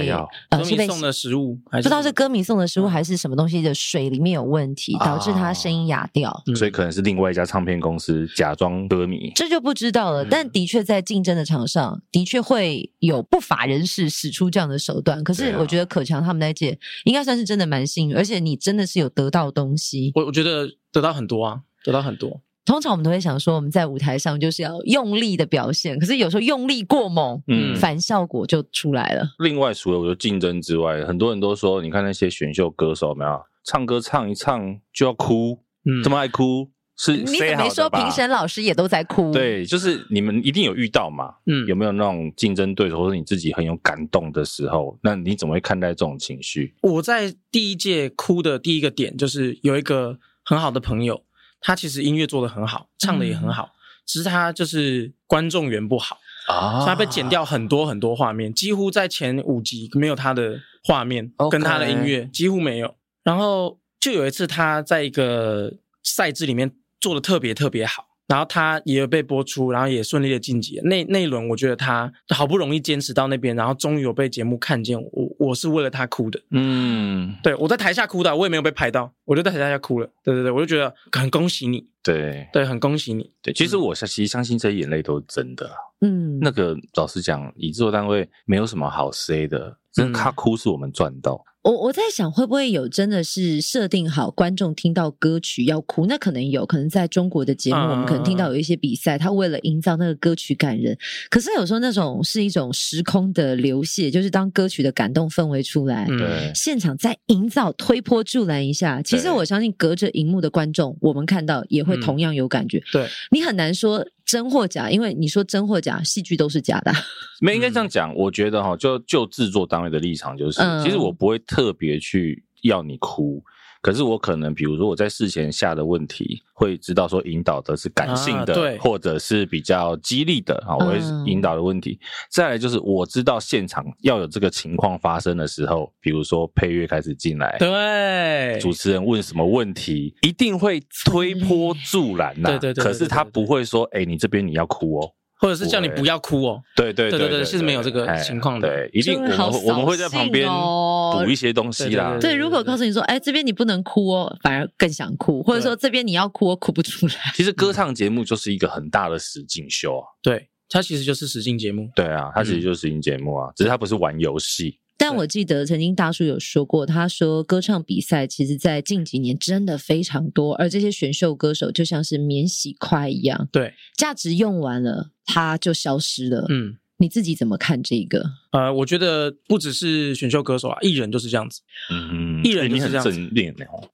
[0.50, 10.26] 呃是被送的食物，不知道是歌迷送的食物还是什么东西的水里面有问题，导致他声音哑掉，所以可能是另外一家唱片公司假装歌迷，这就不知道了。
[10.26, 15.24] 但的确在竞争的场上的确会有不法人士使出这样的手段。
[15.24, 20.12] 可是我觉得可强他们那届应该算是真的蛮幸运，而且你真的是有得到东西。
[20.16, 22.42] 我我觉得得到很多啊，得到很多。
[22.68, 29.24] 通常我们都会想说，我们在舞台上就是要用力的表现，可是有时候用力过猛，嗯，反效果就出来了。
[29.40, 37.16] 另外，除了我觉得竞争之外，很多人都说，你看那些选秀歌手有没有唱歌唱一唱就要哭，嗯，这么爱哭是？
[37.16, 39.32] 你怎么没说评审老师也都在哭？
[39.32, 45.00] 对，就是你们一定有遇到嘛，嗯，有没有那种竞争对手或者你自己很有感动的时候？
[45.02, 46.76] 那你怎么会看待这种情绪？
[46.82, 51.24] 我在第一届哭的第一个点就是有一个很好的朋友。
[51.62, 56.18] 他其实音乐做的很好，唱的也很好，嗯、只是他就是观众缘不好
[56.48, 62.96] 啊，所以他被剪掉很多很多画面，几乎在前五集没有他的画面跟他的音乐几乎没有。
[63.24, 68.07] 然后就有一次他在一个赛制里面做的特别特别好。
[68.28, 70.80] 然后他也有被播出，然后也顺利的晋级。
[70.84, 75.02] 那那一轮，我觉得他好不容易坚持到那边，然后终于有被节目看见。
[75.02, 80.10] 我我是为了他哭的，嗯，对，我在台下哭的，我也没有被拍到，我就在台下哭了。
[80.24, 83.32] 对对对，我就觉得很恭喜你，对对，很恭喜你。
[83.42, 85.70] 对，其实我相其实相信这些眼泪都是真的。
[86.02, 91.44] 嗯，那个老实讲，以制作单位没有什么好 say 的，真的他哭是我们赚到。
[91.64, 96.06] 我我在想，会不会有真的是设定好观众听到歌曲要哭？
[96.06, 100.98] 那可能有可能在中国的节目，我们可能听到有一些比赛，他为了营造那个歌曲感人。
[101.30, 109.02] 可是有时候那种是一种时空的流泻，就是当歌曲的感动氛围出来，对，现场再营造推波助澜一下。
[109.02, 112.84] 其实我相信隔着荧幕的观众，我们看到也会同样有感觉。
[112.92, 114.06] 对，你很难说。
[114.28, 114.90] 真或假？
[114.92, 116.92] 因为你说真或假，戏剧都是假的。
[117.40, 118.14] 没应该这样讲。
[118.14, 123.42] 我觉得哈，就就制作单位的立场，就是、嗯、其实我不会特别去要你哭。
[123.82, 132.00] 可是我可能，比如说我在事前下的问题，会知道说引导的是感性的，啊、对，或者是比较激励的啊，我会引导的问题。
[132.02, 142.50] 嗯、再来就是我知道现场要有这个情况发生的时候，比如说配乐开始进来，对，主持人问什么问题，一定会推波助澜呐。
[142.50, 142.84] 对对对。
[142.84, 145.14] 可是他不会说，哎，你这边你要哭哦。
[145.40, 152.18] 或者是叫你不要哭哦，对对对对对，其实没有这个情况的，对，一定我们我们会在旁边补一些东西啦。
[152.20, 157.14] 对，如果告诉你说，哎，这边你不能哭哦，反而更想哭，或者说这边你要哭，我哭不出来。
[157.36, 164.80] 其实歌唱节目就是一个很大的实景秀啊，对，它其实就是实景节目，对啊，它其实就是实景节目啊，只是它不是玩游戏。
[165.00, 176.48] 但我记得曾经大叔有说过，他说歌唱比赛其实，在近几年真的非常多，而这些选秀歌手就像是免洗筷一样，对，价值用完了，它就消失了。
[176.50, 178.26] 嗯，你自己怎么看这个？
[178.52, 181.62] 呃，我觉得不只是选秀歌手啊，艺人就是这样子。
[181.92, 183.12] 嗯，艺人就是这样子。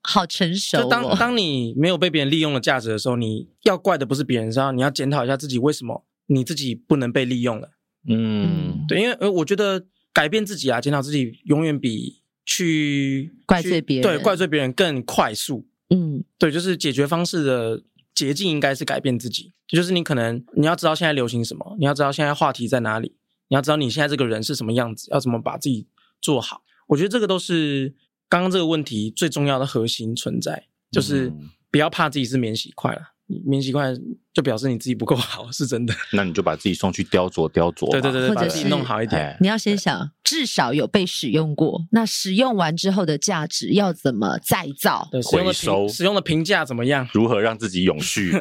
[0.00, 0.82] 好成熟哦。
[0.84, 7.68] 就当当你没有被别人利用的价值的时候，你要怪的不是别人，是要你要检讨一下自己为什么你自己不能被利用了。
[8.08, 9.84] 嗯，对，因为呃，我觉得。
[10.14, 15.66] 改变自己啊，检讨自己，永远比去怪罪别人，对，怪罪别人更快速。
[15.90, 17.82] 嗯，对，就是解决方式的
[18.14, 19.52] 捷径应该是改变自己。
[19.66, 23.16] 就是你可能你要知道现在流行什么，你要知道现在话题在哪里，
[23.48, 25.86] 你要知道你现在这个人是什么样子，要怎么把自己
[26.20, 26.62] 做好。
[26.86, 27.92] 我觉得这个都是
[28.28, 31.32] 刚刚这个问题最重要的核心存在，就是
[31.70, 33.00] 不要怕自己是免洗筷了。
[33.26, 33.92] 免洗筷
[34.34, 35.94] 就表示你自己不够好，是真的。
[36.12, 39.36] 那你就把自己送去雕琢雕琢，对对对，或者把自己弄好一点。
[39.40, 45.08] 你要先想，至少有被使用过，那使用完之后的价值要怎么再造？
[45.12, 47.08] 对，回收使用的评价怎么样？
[47.12, 48.32] 如何让自己永续？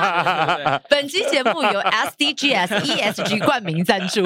[0.88, 4.24] 本期节目由 SDGs ESG 冠名赞助。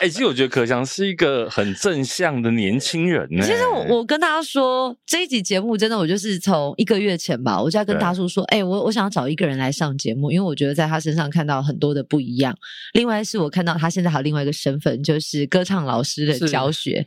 [0.00, 3.40] 哎，其实我觉得可翔是一个很正向的年轻人呢。
[3.46, 12.56] 其实我我跟大家说，这一集节目真的，我就是从一个月前吧，我就要跟大叔说，哎，我我想要找一个人来上节目，因为我觉得在他身上看到很多的不一样。
[12.92, 17.06] 另外是我看到他现在还有另外一个身份，就是歌唱老师的教学，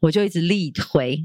[0.00, 1.22] 我就一直力推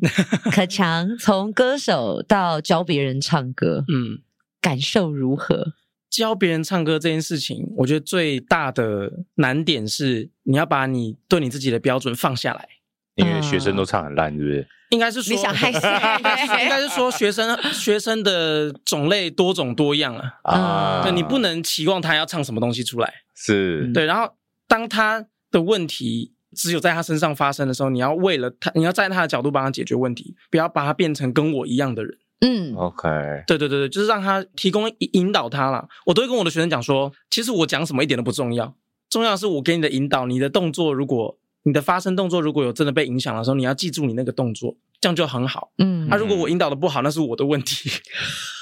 [0.51, 4.19] 可强从歌手到教别人唱歌，嗯，
[4.61, 5.73] 感受如何？
[6.09, 12.67] 教别人唱歌这件事情，我觉得最大的难点是，你要把你对你自己的标准放下来。
[13.15, 14.67] 因为学生都唱很烂，是不是？
[14.89, 15.69] 应该是说，你想害
[16.63, 20.33] 应该是说，学生学生的种类多种多样啊。
[20.43, 23.13] 啊，对，你不能期望他要唱什么东西出来。
[23.35, 24.33] 是对，然后
[24.67, 32.17] 当他的问题只有在他身上发生的时候，你要为了他，你要站在他的角度帮他解决问题，不要把他变成跟我一样的人。
[32.41, 33.09] 嗯，OK，
[33.47, 35.87] 对对对对，就是让他提供引导他啦。
[36.05, 38.75] 我都会跟我的学生讲说，其实我讲什么一点都不重要，
[39.09, 41.35] 重要的是我给你的引导，你的动作，如果
[41.67, 45.69] 你的发声动作如果有真的被影响的时候，你要记住你那个动作，这样就很好。
[45.79, 47.91] 嗯，那、啊、如果我引导的不好，那是我的问题。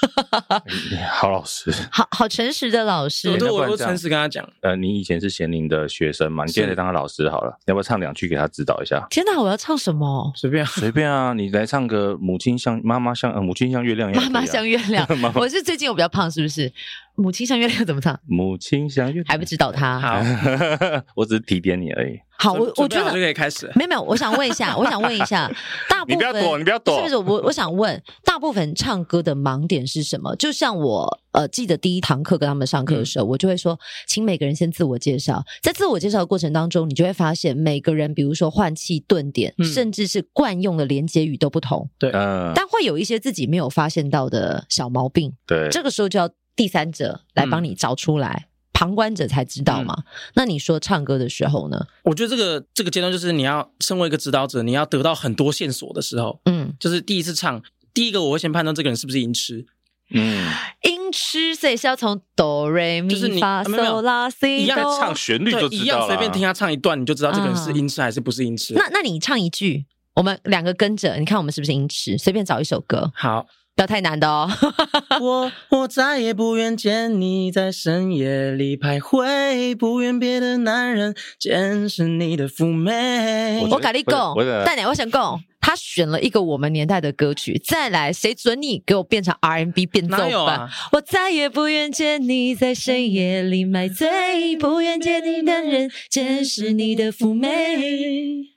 [1.12, 4.44] 好老师，好好诚实的老师，我都我都诚实跟他讲。
[4.62, 6.44] 呃，你以前是贤玲的学生嘛？
[6.44, 9.06] 你现在当他老师好了，要不要唱两句给他指导一下？
[9.08, 10.32] 天哪，我要唱什么？
[10.34, 15.06] 随便随便啊，你来唱个母亲像妈妈像，呃，母亲像月亮一样，妈妈像月亮。
[15.36, 16.72] 我是最近我比较胖，是不是？
[17.14, 18.18] 母亲像月亮怎么唱？
[18.26, 19.98] 母亲像月亮，还不指导他？
[20.00, 20.20] 好，
[21.16, 22.18] 我只是提点你而已。
[22.38, 23.70] 好，我我觉得就可以开始。
[23.74, 25.50] 没有没有，我想问一下，我想问一下，
[25.88, 27.16] 大部分你不要躲，你不要躲，是不是？
[27.16, 30.34] 我我想问，大部分唱歌的盲点是什么？
[30.36, 35.44] 就像我呃，记得第一堂课跟他们上课的时候，我就会说，请每个人先自我介绍。
[35.62, 41.88] 在自我介绍的过程当中，你就会发现每个人，比如说换气、顿点，甚至是惯用的连接语都不同。
[41.98, 45.32] 对，嗯但会有一些自己没有发现到的小毛病。
[45.46, 48.48] 对，这个时候就要第三者来帮你找出来。
[48.76, 49.94] 旁观者才知道嘛？
[49.96, 50.04] 嗯、
[50.34, 51.86] 那你说唱歌的时候呢？
[52.02, 56.38] 我觉得这个这个阶段就是你要身为一个指导者，你要得到很多线索的时候。
[56.44, 57.62] 嗯，就是第一次唱，
[57.94, 59.64] 第一个我会先判断这个人是不是音痴。
[60.10, 60.52] 嗯，
[60.82, 65.82] 音痴，所以是要从哆瑞咪发嗦拉西一样唱旋律就知道。
[65.82, 68.74] 一样随便听他唱一段，你就知道这个人是音痴还是不是音痴。
[68.74, 72.18] 嗯、那那你唱一句，我们两个跟着，你看我们是不是音痴？
[72.18, 73.10] 随便找一首歌。
[73.14, 73.46] 好。
[73.76, 74.50] 不要太难的哦。
[75.20, 83.60] 我我再也不愿见你在深夜里徘徊，不愿别的男人见识你的妩媚。
[83.70, 90.16] 我跟你讲，蛋奶，我想讲，他选了一个我们年代的歌曲，再来，谁准你给我变成 R&B 变奏
[90.46, 90.60] 版？
[90.60, 97.48] 啊、我再也不愿见你在深夜里买醉，不愿见你的人见识你的妩媚。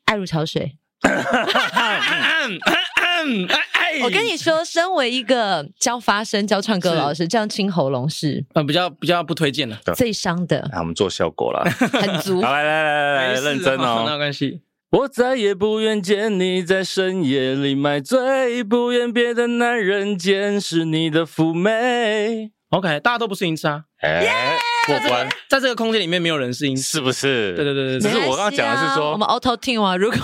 [0.06, 0.78] 爱如潮水。
[4.04, 10.68] 我跟你说，身为一个教发声、教唱歌的老师，这样清喉咙是嗯 比较比较不推荐的，最伤的。
[10.72, 12.42] 那我们做效果了，很足。
[12.42, 14.62] 好，来来来来来，认真哦，没有关系。
[14.92, 22.52] 我再也不愿见你在深夜里买醉，不愿别的男人见识你的妩媚。
[22.70, 23.84] OK，大家都不是音痴啊。
[24.86, 27.56] 过关，在这个空间里面没有人是音痴，是不是？
[27.56, 30.18] 对对对对，只是我刚刚讲的是说，我们 Auto Tune 啊，如果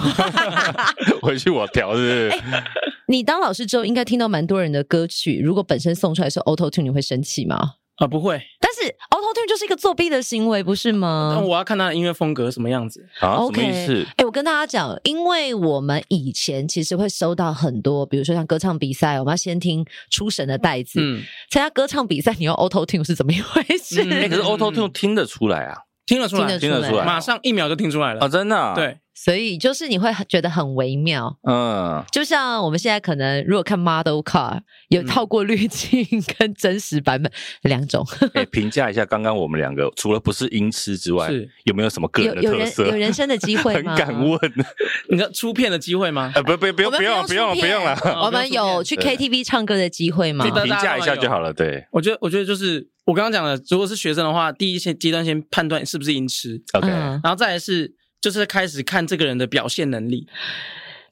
[1.22, 2.64] 回去我调，是不是、欸？
[3.08, 7.74] 你当老师之后，应该听到蛮多人的歌曲，如果本身送出来是 Auto Tune，你会生气吗？
[7.98, 8.42] 啊，不会。
[8.76, 11.36] 但是 Auto Tune 就是一个作弊的行为，不是吗？
[11.40, 13.08] 那我要看他的音乐风格什么样子。
[13.20, 14.04] 啊，okay, 什么意思？
[14.10, 21.00] 哎、欸，我跟大家讲，因为我们以前其实会收到很多，比如说像歌唱比赛，我们要先听出神的袋子。
[21.00, 24.02] 嗯，参加歌唱比赛，你用 Auto Tune 是怎么一回事？
[24.02, 28.74] 哎、嗯欸，可是 Auto Tune 听得出来啊，听得出来，听得出来，马上一秒就听出来了啊，真的、啊。
[28.76, 28.98] 对。
[29.18, 34.60] 所以就是你会觉得很微妙，嗯，就像我们现在可能如果看 model car
[34.90, 36.06] 有套过滤镜
[36.38, 38.06] 跟真实版本两种。
[38.34, 42.84] 哎、嗯，评价一下刚刚我们两个除了不是音痴之外，是有没有什么个人的特色？
[42.84, 43.96] 有，有，人有人生的机会吗？
[43.96, 44.40] 很敢问，
[45.10, 46.34] 你的出片的机会吗？
[46.36, 50.44] 呃，不不不用不用不用不用了，我们有去 KTV 唱歌的机会吗？
[50.46, 51.54] 评价一下就好了。
[51.54, 57.96] 对，我觉得我觉得就是我刚刚讲的，如果是学生的话，第一先阶段先判断是不是音痴，OK，、嗯、然后再来是。
[58.22, 60.28] 就是开始看这个人的表现能力，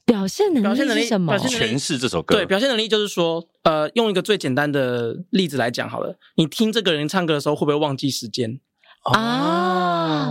[0.04, 1.36] 表现能力表现能力什么？
[1.38, 2.36] 诠释这首歌。
[2.36, 8.60] 对，表现能力就是说，呃，用一个最简单的例子来讲好了，你听这个人唱歌的时候，会不会忘记时间
[9.04, 10.30] 啊？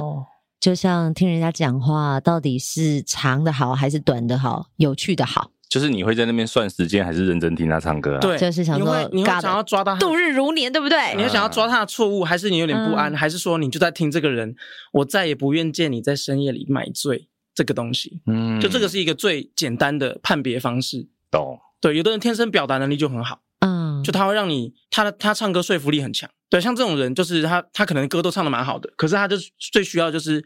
[0.60, 5.52] 就像听人家讲话，到底是长的好还是短的好，有趣的好？
[5.74, 8.20] 就是你会在那边算时间，还是认真听他唱歌啊？
[8.20, 11.16] 对，就是想说，你会你会想要抓到他度日如年，对不对？
[11.16, 14.56] 你会想要抓他的错误，还是你有点不安，嗯、还是说你就在听这个人？
[14.92, 18.22] 我再也不愿见你在深夜里买醉这个东西。
[18.28, 21.08] 嗯，就这个是一个最简单的判别方式。
[21.32, 21.60] 懂？
[21.82, 26.30] 对，有的人天生表达能力就很好，嗯，就他会让你他的他唱歌说服力很强。
[26.52, 30.46] 对，像这种人，就是他他可能歌都唱的蛮好的，可是他就最需要就是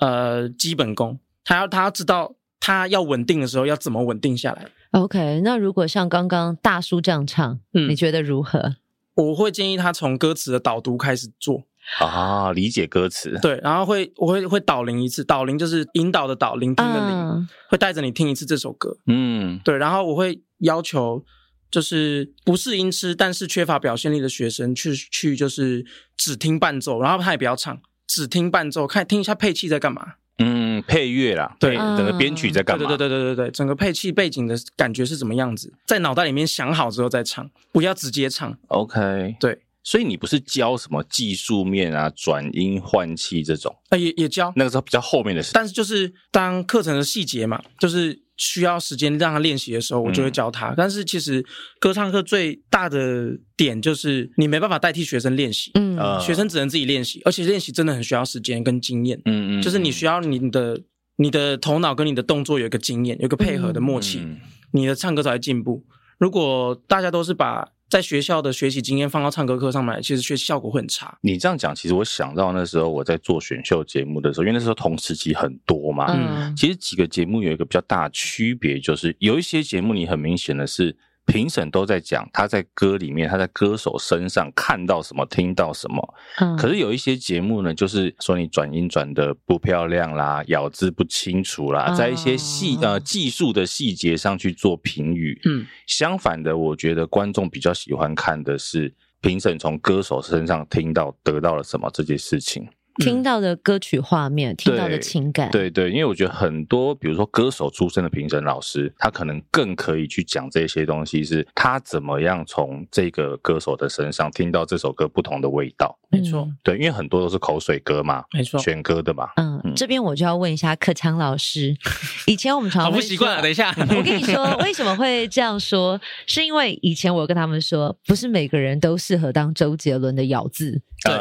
[0.00, 2.34] 呃基本功，他要他要知道。
[2.66, 8.74] 他要稳定的时候要怎么稳定下来？OK，那如果像刚刚大叔这样唱，嗯，你觉得如何？
[9.14, 11.62] 我会建议他从歌词的导读开始做
[12.00, 13.38] 啊，理解歌词。
[13.40, 18.98] 对，然后会我会会导聆一次，导聆就是引导的导，聆听的聆，嗯，会带着你听一次这首歌。
[19.06, 21.24] 嗯，对，然后我会要求
[21.70, 25.86] 就是不是音痴但是缺乏表现力的学生去去就是
[26.16, 30.14] 只听伴奏，然后他也不要唱，只听伴奏，看听一下配器在干嘛。
[30.38, 32.86] 嗯，配乐啦，对，整个编曲在干嘛？
[32.86, 38.56] 对对对对对对，整个配器背景的感觉是怎么样子，在脑袋里面想好之后再唱，不要直接唱。
[38.68, 43.74] OK，对，所以你不是教什么技术面啊，转音换气这种？
[43.88, 45.52] 呃，也也教，那个时候比较后面的事。
[45.54, 48.25] 但是就是当课程的细节嘛，就是。
[48.36, 50.70] 需要时间让他练习的时候，我就会教他。
[50.70, 51.44] 嗯、但是其实
[51.80, 60.80] 歌唱课最大的点就是你没办法代替学生练习，嗯，学生只能自己练习，而且练习真的很需要时间跟经验，嗯嗯，就是你需要你的
[61.16, 64.38] 你的头脑跟你的动作有一个经验，有一个配合的默契，嗯、
[64.72, 65.84] 你的唱歌才会进步。
[66.18, 71.16] 如果大家都是把在学校的学习经验放到唱歌课上面来，其实学习效果会很差。
[71.20, 76.06] 你这样讲，其实我想到那时候我在做选秀节目的时候，因为那时候同时期很多嘛。
[76.08, 80.96] 嗯，其实几个节目有一个比较大的区别，就是有一些节目你很明显的是。
[81.26, 86.14] 评审都在讲他在歌里面，他在歌手身上看到什么，听到什么。
[86.38, 95.40] 嗯，可是有一些节目呢，就是说你转音转的不漂亮啦，咬字不清楚啦，在一些细呃技术的细节上去做评语。
[95.44, 102.68] 嗯，相反的，我觉得观众比较喜欢看的是评审从歌手身上听到得到了什么这件事情。
[102.98, 115.98] 听到的歌曲画面，嗯、听到的情感，对对，因为我觉得很多，比如说歌手出身的评审老师，他可能更可以去讲这些东西，是他怎么样从这个歌手的身上听到这首歌不同的味道。
[116.08, 119.28] 没错，对，因为很多都是口水歌嘛，没错，选歌的嘛。
[119.36, 121.76] 嗯，嗯这边我就要问一下克强老师，
[122.26, 126.00] 以前我们常常好不习惯啊，等一下， 我跟你说，为什么会这样说？
[126.26, 130.80] 是因为以前我跟他们说，不是每个人都适合当周杰伦的咬字。
[131.04, 131.12] 对，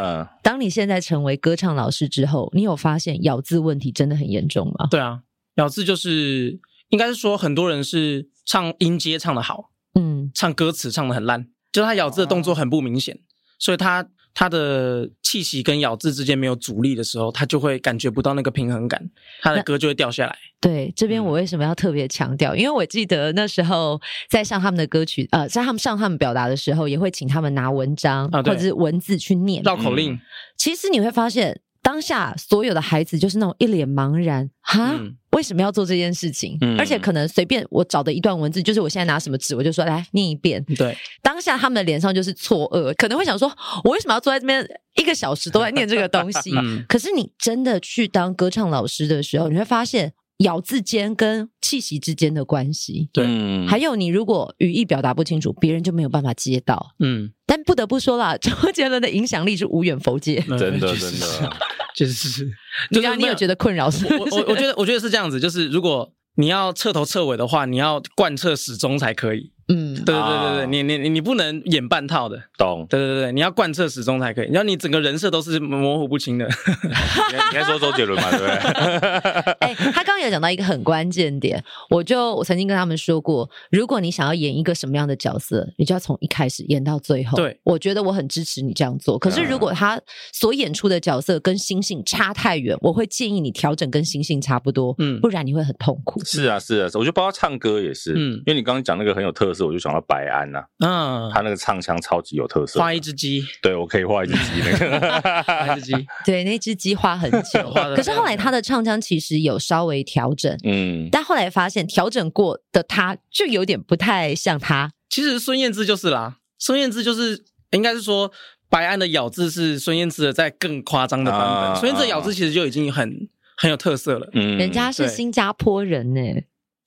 [0.42, 4.88] 当你现在成为歌唱老师之后，你有发现咬字问题真的很严重吗？
[4.92, 5.22] 对啊，
[5.56, 6.60] 咬字就是
[6.90, 13.20] 应该是说，很多人是唱音阶唱的好，嗯，唱歌词唱的很烂，就是他咬字的动作很不明显，
[13.58, 14.10] 所以他。
[14.36, 19.10] 他的气息跟咬字之间没有阻力的时候，他就会感觉不到那个平衡感，
[19.42, 20.38] 他的歌就会掉下来。
[20.62, 22.54] 对，这边我为什么要特别强调？
[22.54, 22.60] 嗯。
[22.60, 30.20] 因为我记得那时候在上他们的歌曲，呃，在他们上他们表达的时候，也会请他们拿文章，啊，或者是文字去念绕口令。
[30.56, 31.62] 其实你会发现。
[31.86, 36.58] 当下所有的孩子就是那种一脸茫然，哈、嗯，为什么要做这件事情？
[36.62, 40.64] 嗯、而且可能随便我找的一段文字，就是我现在拿什么纸，我就说来念一遍。
[40.76, 43.48] 对，当下他们的脸上就是错愕，可能会想说，
[43.84, 46.52] 我为什么要坐在这边一个小时都在念这个东西？
[46.58, 50.14] 嗯、可是你真的去当歌唱老师的时候，你会发现。
[50.40, 53.10] 咬字间跟气息之间的关系。
[53.14, 53.26] 对，
[53.68, 56.94] 还有你如果语义表达不清楚，别人就没有办法接到。
[57.00, 61.58] 嗯，但不得不说啦， 周杰伦的影响力是无远弗届，真的真的，
[61.96, 62.46] 就是，
[62.92, 64.06] 就是你有觉得困扰是？
[64.14, 69.54] 我我觉得我觉得是这样子，就是如果你要彻头彻尾的话，你要贯彻始终才可以。
[69.68, 72.86] 嗯，对对对对对，你你你你不能演半套的，懂？
[72.90, 76.46] 对对对对，你要贯彻始终才可以，然后你整个人设都是模糊不清的。
[77.32, 79.52] 你你该说周杰伦嘛，对不对？
[79.62, 87.36] 哎，他刚刚有讲到一个很关键点，我就我曾经跟他们说过，如果你想要演一个什么样的角色，你就要从一开始演到最后。
[87.36, 89.18] 对，我觉得我很支持你这样做。
[89.18, 90.00] 可是如果他
[90.32, 96.24] 所演出的角色跟星星差太远，我会建议你调整跟星星差不多，嗯，不然你会很痛苦。
[96.24, 100.26] 是啊，是啊，我觉得包括唱歌也是，嗯，因为你刚刚讲那个很有特色，我就想到白。
[100.26, 114.92] 安呐，嗯，他那个唱腔超级有特色，画一只鸡，对，我可以画一只鸡那个， 画一只鸡，对，那只鸡画很久， 可是后来他的唱腔其实有稍微调整，嗯，但后来发现调整过的他就有点不太像他。
[115.10, 118.32] 其实孙燕姿就是啦，孙燕姿就是应该是说
[118.68, 126.22] 白安的咬字是孙燕姿的在更夸张的版本，孙燕姿的咬字其实就已经很很有特色了，嗯，人家是新加坡人呢。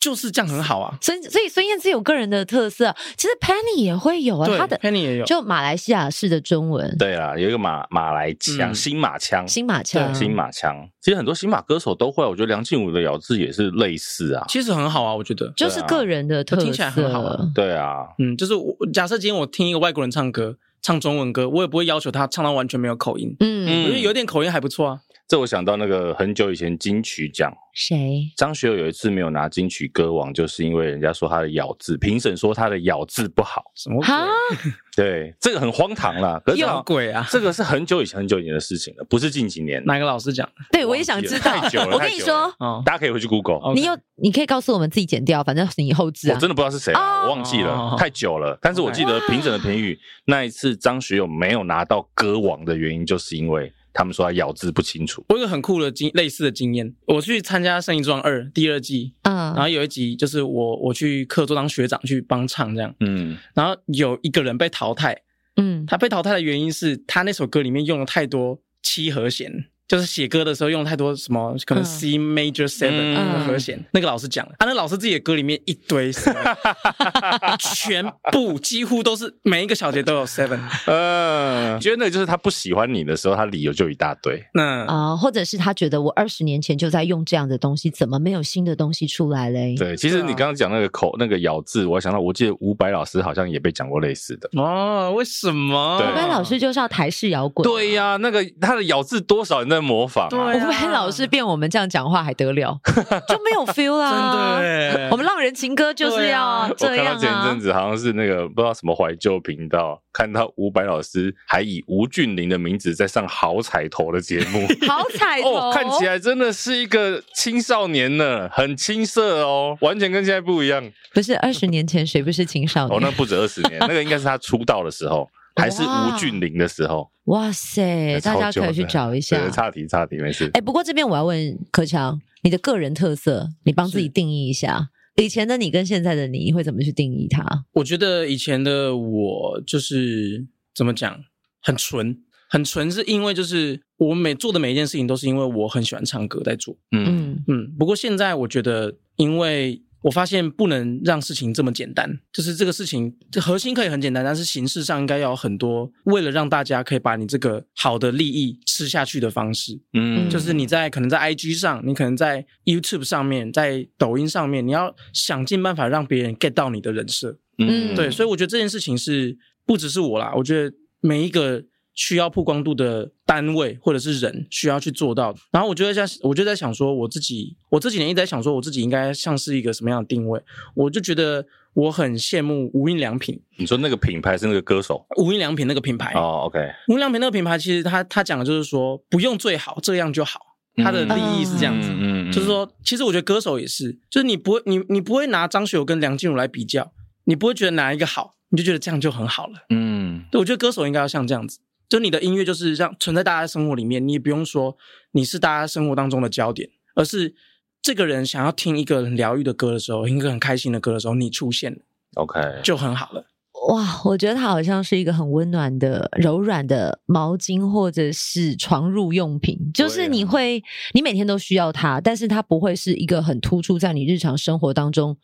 [0.00, 15.52] 就是这样很好啊，所以所以孙燕姿有个人的特色，其实 Penny 也会有啊，她的 Penny 也有，就马来西亚式的中文，对啊，有一个马马来腔，新马腔，新马腔，新马腔，其实很多新马歌手都会，我觉得梁静茹的咬字也是类似啊，其实很好啊，我觉得。
[15.56, 25.00] 就是个人的特色，听起来很好啊，对啊，嗯，就是我假设今天我听一个外国人唱歌，唱中文歌，我也不会要求他唱到完全没有口音，嗯，我觉得有点口音还不错啊。
[25.28, 28.32] 这我想到那个很久以前金曲奖，谁？
[28.34, 33.62] 张学友有一次没有拿金曲歌王，就是因为人家说他的咬字，评审说他的咬字不好。
[33.74, 34.72] 什么鬼？
[34.96, 36.40] 对，这个很荒唐啦。
[36.56, 37.28] 有鬼啊！
[37.30, 39.84] 这个是很久以前、很久以前的事情了，不是近几年。
[39.84, 40.48] 哪个老师讲？
[40.72, 41.50] 对，我也想知道。
[41.52, 42.50] 太久了， 我跟你说，
[42.86, 43.74] 大家可以回去 Google。
[43.74, 46.34] 你有，你可以告诉我们自己剪掉，反正你后置啊。
[46.36, 48.58] 我真的不知道是谁，我忘记了，太久了。
[48.62, 53.70] 但是我记得评审的评语，那一次张学友没有拿到歌王的原因，就是因为。
[53.98, 55.24] 他们说他咬字不清楚。
[55.28, 65.20] 我有个很酷的经类似的经验，我去参加《圣衣状二》第二季，嗯，然后有一集就是我我去课桌当学长去帮唱这样，嗯，然后有一个人被淘汰，
[65.56, 69.64] 嗯，他被淘汰的原因是他那首歌里面用了太多七和弦。
[69.88, 76.56] 就是写歌的时候用太多什么可能 C major seven 的和弦，那个老师讲了，他那老师自己的歌里面一堆 seven，
[77.74, 80.60] 全部几乎都是每一个小节都有 seven。
[80.86, 84.44] 嗯，觉得那就是他不喜欢你的时候，他理由就一大堆。
[84.52, 89.74] 嗯啊，或者是他觉得我二十年前就在用这样的东西，怎么没有新的东西出来嘞？
[89.78, 94.50] 对，其实你刚刚讲那个口那个咬字，我想到我记得伍佰老师好像也被讲过类似的。
[94.60, 95.96] 哦，为什么？
[95.96, 97.64] 伍佰老师就是要台式摇滚。
[97.64, 102.78] 对呀，那个他的咬字多少人在模仿，伍佰老师变我们这样讲话还得了，
[103.28, 104.58] 就没有 feel 啦。
[104.60, 107.06] 真的，我们浪人情歌就是要这样。
[107.06, 120.82] 我看到前一阵子好像是那个不知道什么怀旧频道，看到伍佰老师还以吴俊霖的名字在上好彩头的节目， 好彩头，哦，看起来真的是一个青少年呢，很青涩哦，完全跟现在不一样。
[121.14, 122.96] 不是二十年前谁不是青少年？
[122.96, 125.28] 哦，那不止二十年，那个应该是他出道的时候。
[125.58, 128.18] 还是吴俊霖的时候，哇塞！
[128.20, 129.50] 大家可以去找一下。
[129.50, 130.50] 差题，差题，没事。
[130.54, 134.88] 哎，不过这边我要问柯强，你的个人特色，你帮自己定义一下。
[135.16, 137.44] 以前的你跟现在的你会怎么去定义它？
[137.72, 141.20] 我觉得以前的我就是怎么讲，
[141.60, 142.16] 很纯，
[142.48, 146.76] 很纯，是因为就是我每做的每一件事情都是因为我很喜欢唱歌在做。
[146.92, 147.74] 嗯嗯。
[147.76, 159.80] 不过现在我觉得，因为我发现不能让事情这么简单，就是这个事情，这核心可以很简单，但是形式上应该要有很多，为了让大家可以把你这个好的利益吃下去的方式。
[159.92, 167.38] 嗯，就是你在可能在 IG 上，你可能在 YouTube 上面，在抖音上面，你要想尽办法让别人 get 到你的人设。
[167.58, 169.36] 嗯，对，所以我觉得这件事情是
[169.66, 171.64] 不只是我啦，我觉得每一个。
[171.98, 180.40] 需要曝光度的单位或者是人需要去做到，然后我就在想，我就在想说，我自己，我这几年一直在想说，我自己应该像是一个什么样的定位？
[180.76, 181.44] 我就觉得
[181.74, 183.42] 我很羡慕无印良品。
[183.56, 185.04] 你说那个品牌是那个歌手？
[185.16, 186.60] 无印良品那个品牌哦，OK。
[186.86, 190.38] 无印良品那个品牌其实他他讲的就是说，不用最好，这样就好。
[190.76, 196.92] 他的利益是这样子，嗯，就是说，其实我觉得歌手也是，就是你不会，你你不会拿张学友跟梁静茹来比较，
[197.24, 199.54] 你不会觉得哪一个好，你就觉得这样就很好了。
[199.70, 201.58] 嗯，对，我觉得歌手应该要像这样子。
[201.88, 204.76] 就你的音乐就是这样存在大家生活里面，你也不用说
[205.12, 207.34] 你是大家生活当中的焦点，而是
[207.80, 211.78] 这个人想要听一个很疗愈的歌的时候，一个很开心的歌的时候，你出现了
[212.14, 213.24] ，OK，就很好了。
[213.68, 220.62] 哇，我觉得它好像是一个很温暖的、柔软的毛巾或者是床褥用品，就是你会，
[220.94, 225.16] 你每天都需要它，但是它不会是一个很突出在你日常生活当中，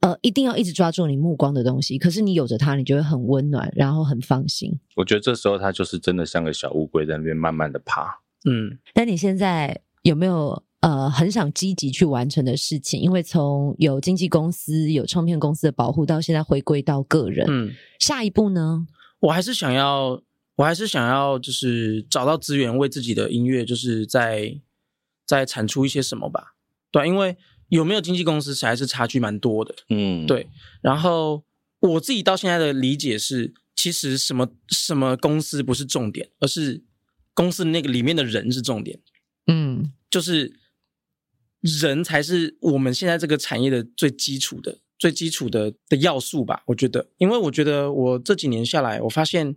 [0.00, 1.96] 呃，一定要一直抓住你目光的东西。
[1.96, 4.78] 可是你有着它，你就会很温暖，然后很放心。
[4.96, 8.20] 我觉得这时候它就是真的像个小乌龟在那边慢慢的爬。
[8.44, 13.00] 嗯，但你现在有没有呃很想积极去完成的事情？
[13.00, 18.86] 因为从有经纪公司、有唱片公司的保护，到现在回归到个人，嗯，下一步呢？
[19.20, 20.22] 我还是想要，
[20.56, 24.60] 我还是想要，就是找到资源，为自己的音乐，就是在
[25.24, 26.54] 在产出一些什么吧。
[26.90, 27.38] 对，因为
[27.74, 29.74] 有没有经纪公司，还是差距蛮多的。
[29.88, 30.46] 嗯，对。
[30.80, 31.44] 然后
[31.80, 36.82] 我自己到现在的理解是，其实什么什么公司不是重点，而是。
[37.36, 39.00] 公司那个里面的人是重点，
[39.48, 40.54] 嗯，就是
[41.60, 46.62] 人才是我们现在这个产业的最基础的、最基础的的要素吧？
[46.66, 49.56] 我觉得，因为我觉得我这几年下来，我发现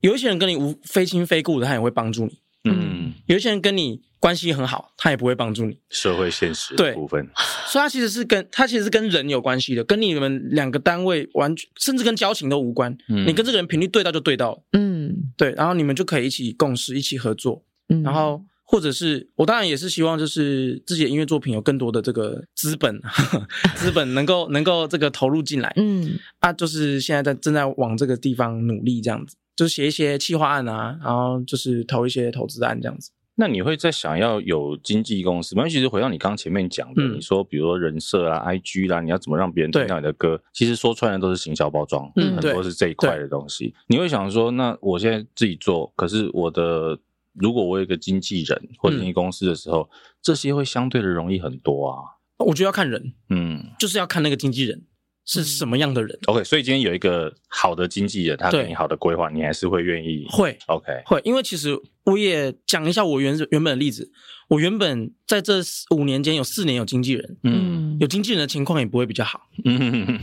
[0.00, 5.76] 有一些人跟你无非亲非故的，他也会帮助你，嗯，有一些人跟你关系很好，他也不会帮助你。
[5.90, 7.28] 社会现实对部分，
[7.66, 12.96] 所以他其实是跟他其实是跟人有关系的，跟你们两个单位完全甚至跟交情都无关。
[13.08, 15.32] 嗯，你跟这个人频率对到就对到了，嗯。
[15.36, 17.64] 对，然后你们就可以一起共事，一起合作。
[17.88, 25.72] 嗯，然后或者是我当然也是希望，就是自己的音乐作品有更多的这个资本，呵 呵资本能够能够这个投入进来。
[25.76, 33.10] 嗯，啊，就是现在在正在往这个地方努力，这样子，就是写一些企划案啊，然后就是投一些投资案这样子。
[33.34, 35.66] 那你会在想要有经纪公司吗？
[35.66, 40.40] 其实回到你刚刚前面讲的，嗯、你说比如说人设啊、IG 啦，你要怎么让别人听到你的歌？
[40.52, 43.74] 其实说穿了都是行销包装，嗯，很多是这一块的东西。
[43.86, 46.98] 你会想说，那我现在自己做，可是我的
[47.32, 49.88] 如果我有一个经纪人或者经纪公司的时候，嗯、
[50.20, 51.96] 这些会相对的容易很多啊。
[52.36, 54.82] 我觉得要看人，嗯，就是要看那个经纪人。
[55.24, 60.26] 是什么样的人？OK，所以今天有一个好的经纪人，他给你好的规划，你还是会愿意？
[60.28, 64.10] 会，OK，会，因为其实我也讲一下我原原本的例子。
[64.48, 65.62] 我原本在这
[65.96, 70.18] 五年间有四年有经纪人，嗯，有经纪人的情况也不会比较好，嗯，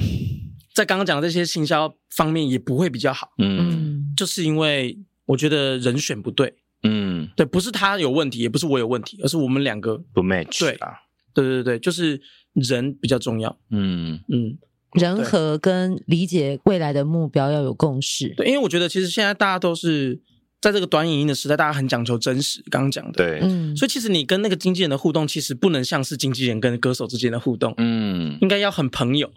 [0.75, 10.73] 在刚刚讲的这些行销方面也不会比较好，嗯，就是因为我觉得人选不对，嗯，对，不是他有问题，也不是我有问题，而是我们两个不 match，对。
[10.75, 10.93] 啊，
[11.33, 12.21] 对对对，就是
[12.53, 14.19] 人比较重要，嗯。
[14.27, 14.59] 嗯。
[14.93, 18.33] 人和跟理解未来的目标要有共识。
[18.35, 20.19] 对，因为我觉得其实现在大家都是
[20.61, 22.63] 在这个短影音的时代，大家很讲求真实。
[22.69, 29.31] 刚刚讲的，对，嗯，所以其实你跟那个经纪人的互动，其实不能像是经纪人跟歌手之间的互动，嗯，应该要很朋友。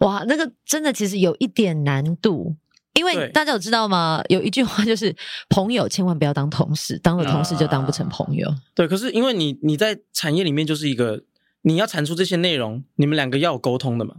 [0.00, 2.56] 哇，那个真的其实有一点难度，
[2.94, 4.20] 因为大家有知道吗？
[4.28, 5.14] 有一句话就是，
[5.48, 8.48] 朋友千万不要当同事，当了同事就当不成朋友。
[8.48, 11.22] 啊，对，可是因为你你在产业里面就是一个，
[11.62, 14.16] 你要产出这些内容，你们两个要有沟通的嘛。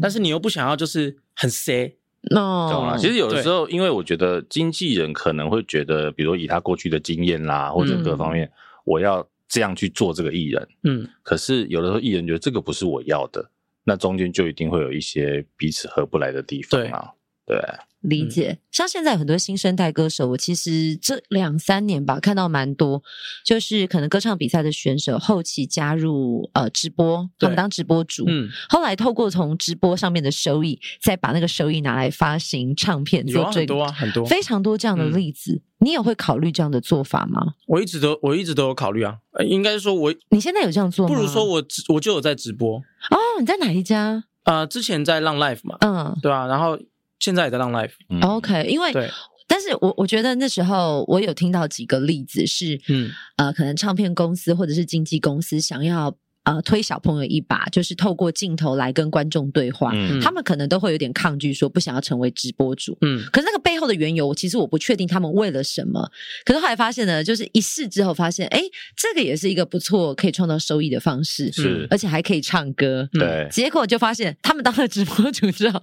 [0.00, 1.96] 但是你又不想要，就是很 say
[2.30, 2.98] no，懂了。
[2.98, 8.50] 其实有的时候，因为我觉得经纪人可能会觉得，比如以他过去的经验啦，或者各方面，
[8.84, 11.08] 我要这样去做这个艺人，嗯。
[11.22, 13.50] 可是有的时候艺人觉得这个不是我要的，
[13.84, 17.10] 那中间就一定会有一些彼此合不来的地方啊，
[17.48, 17.58] 对。
[18.02, 23.02] 理解，嗯、像现在有很多新生代歌手，我其实这两三年吧，看到蛮多，
[23.44, 35.54] 就是可能歌唱比赛的选手后期加入呃直播，他们当直播主，嗯，后来透过从直播上面的收益，再把那个收益拿来发行唱片，做很多啊，很多，非常多这样的例子。
[35.54, 37.54] 嗯、你也会考虑这样的做法吗？
[37.66, 41.12] 我一直都我一直都有考虑啊，应该说我你现在有这样做吗？
[41.12, 44.22] 不如说我我就有在直播哦，你在哪一家？
[44.44, 46.78] 呃，之前在浪 Life 嘛，嗯，对啊，然后。
[47.18, 49.10] 现在也在浪 life，嗯，OK，因为，对。
[49.46, 56.14] 但是我我觉得那时候我有听到几个例子是，嗯，呃，可能唱片公司或者是经纪公司想要。
[56.48, 59.90] 呃，推小朋友一把，就是透过镜头来跟观众对话。
[59.92, 62.96] 嗯，他们可能都会有点抗拒，说不想要成为直播主。
[63.02, 66.10] 嗯，可是那个背后的缘由，其实我不确定他们为了什么。
[66.46, 68.62] 可是后来发现呢，就是一试之后发现，哎，
[68.96, 73.06] 这个也是一个不错可以创造收益的方式，是，而且还可以唱歌。
[73.12, 75.78] 对，结果就发现他们当了直播主之后，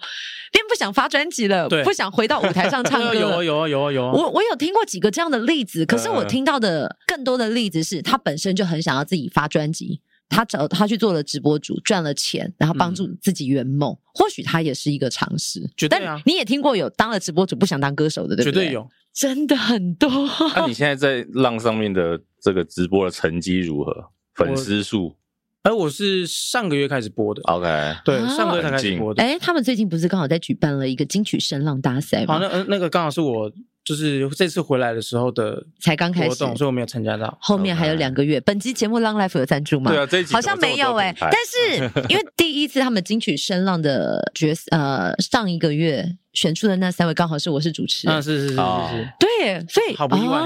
[0.52, 3.20] 便不想发专辑了，对不想回到舞台上唱 歌了。
[3.20, 4.12] 有啊有啊有啊有啊！
[4.12, 10.02] 我我有听过几个这样的例子，可是我听到的更多的例子是他本身就很想要自己发专辑。
[10.30, 13.94] 他找他去做了直播主，赚了钱，然后帮助自己圆梦。
[13.94, 15.70] 嗯、或许他也是一个尝试。
[15.78, 16.16] 绝对啊！
[16.18, 18.64] 但你也听过有当了直播主不想当歌手的，对不对？
[18.64, 20.10] 绝对有，真的很多。
[20.10, 24.10] 那、啊、你现在在浪上面的这个直播的成绩如何？
[24.34, 25.16] 粉丝数？
[25.62, 27.42] 哎，我是上个月开始播的。
[27.44, 27.68] OK，
[28.04, 29.24] 对，上个月才开始播的。
[29.24, 32.34] 哎，他们最近不是刚好在举办了一个金曲声浪大赛吗？
[32.34, 33.52] 好，那那个刚好是我。
[33.86, 37.38] 就是这次回来的时候的才刚开始，所以我没有参加到。
[37.40, 38.42] 后面还有两个月。
[38.42, 39.92] 本期节目 Long Life 有赞助吗？
[39.92, 41.16] 对啊，这一集好像没有哎。
[41.20, 48.16] 但是 因为第一次他们金曲声浪的角色，呃，上一个月选出的那三位刚好是我是主持人。
[48.16, 49.14] 啊，是是是是是。
[49.20, 50.40] 对，所以好不意外。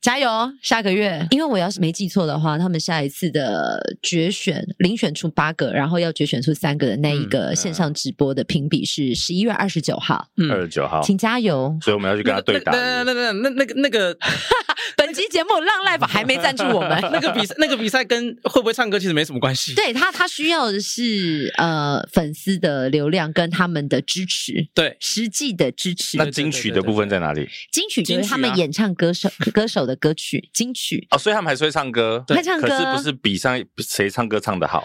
[0.00, 0.28] 加油！
[0.62, 10.26] 下个月，因为我要是没记错的话，他们下一次的决选遴选出八个，然后要决选出三个的那一个线上直播的评比是十一月二十九号。
[10.50, 11.76] 二十九号，请加油！
[11.82, 12.72] 所以我们要去跟他对打。
[12.72, 14.16] 那那那那那个那个，
[14.96, 16.98] 本期节目浪 life 还没赞助我们。
[17.12, 19.74] 那个比赛，那个比赛跟会不会唱歌其实没什么关系。
[19.74, 26.16] 对他，他需要的是呃粉丝的流量跟他们的支持，对实际的支持。
[26.16, 27.46] 那金曲的部分在哪里？
[27.70, 34.84] 金曲就是他们演唱歌手歌手的歌曲金曲哦，所以他们还是会唱歌，会唱歌，可是不是比上谁唱歌唱的好。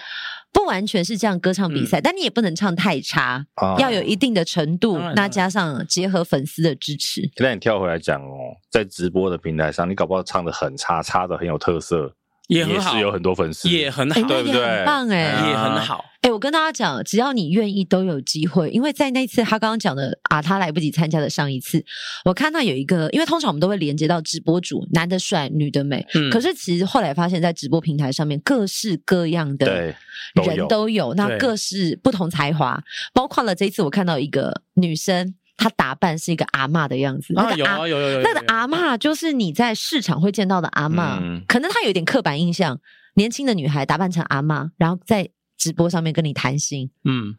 [0.52, 4.98] 不完全是这样歌唱比赛，嗯、但你也不能唱太差，啊、要有一定的程度。
[5.14, 7.30] 那加上结合粉丝的支持。
[7.38, 12.16] 那你跳回来讲哦，在直播的平台上，你搞不好唱的很差，差的很有特色。
[12.48, 14.62] 也很好，也是有很多粉丝，也很好，对不对？
[14.62, 16.06] 很棒哎，也很好。
[16.22, 18.70] 哎，我跟大家讲，只要你愿意，都有机会。
[18.72, 21.84] 因为在那次他刚刚讲的啊，他来不及参加的上一次，
[22.24, 26.06] 我看到有一个，因为通常我们都会连接到直播主，男的帅，女的美。
[26.16, 26.30] 嗯。
[26.32, 29.94] 可是其实后来发现，在直播平台上面，各式各样的
[30.34, 32.84] 人都有，那各式不同才华，
[33.14, 35.36] 包括了这一次我看到一个女生。
[35.58, 42.80] 她打扮是一个阿嬷的样子，啊，有啊有有有，那个阿嬷就是你在市场会见到的阿嬷，嗯、可能她有一点刻板印象，
[43.16, 47.36] 年轻的女孩打扮成阿嬷，然后在直播上面跟你谈心，嗯，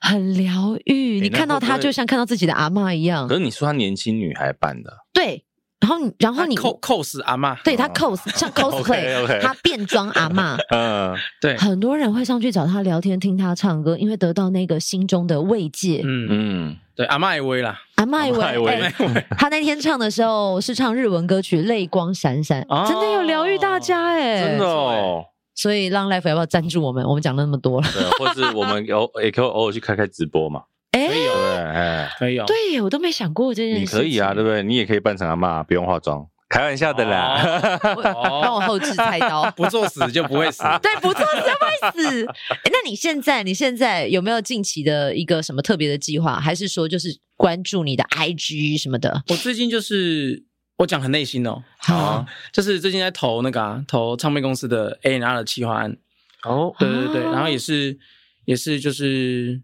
[0.00, 3.28] 很疗愈，你看到她就像看到自己的阿嬷一样。
[3.28, 5.44] 可是你说她年轻女孩扮的，对。
[5.84, 16.00] 然后，然后你 cos 阿嬷，对他 cos 像 cosplay，他变装阿嬷， 嗯，对，很多人会上去找他聊天，听他唱歌，因为得到那个心中的慰藉。
[16.02, 16.26] 嗯。
[16.30, 18.92] 嗯，对，阿嬷也威啦，阿嬷也威。
[19.36, 25.24] 他那天唱的时候是唱日文歌曲，泪光闪闪，真的有疗愈大家哎，真的哦。
[25.54, 27.04] 所以让 life 要不要赞助我们？
[27.04, 30.62] 我们讲了那么多了，对，或是我们有也可以偶尔去开开直播嘛。
[30.94, 32.44] 可以有，哎，可以有。
[32.46, 33.80] 对，我都没想过这件事。
[33.80, 34.62] 你可以啊，对不对？
[34.62, 37.80] 你也可以扮成阿嬷，不用化妆，开玩笑的啦。
[37.82, 40.62] 帮我后置菜刀， 不作死就不会死。
[40.80, 42.26] 对，不作死就不会死。
[42.26, 46.38] 哎，那你现在，你现在有没有近期的一个什么特别的计划？
[46.38, 49.22] 还是说就是关注你的 IG 什么的？
[49.28, 50.44] 我最近就是
[50.78, 55.96] 我讲很内心哦，好，就是最近在投那个啊投唱片公司的 A N R 的企划案。
[56.44, 57.98] 哦，对对对，然后也是
[58.44, 59.60] 也是就是。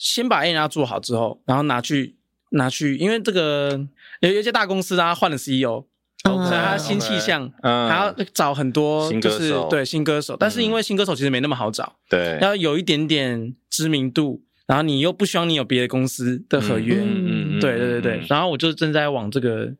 [0.00, 2.16] 先把 A&R 做好之后，然后拿去
[2.52, 3.78] 拿去，因为这个
[4.20, 5.84] 有有一些大公司啊换了 CEO，
[6.24, 19.70] 所以他新气象，还要找很多就是对新歌手，但是因为新歌手其实没那么好找，对，要有一点点知名度，然后你又不希望你有别的公司的合约，嗯嗯，对对对对，然后我就正在往这个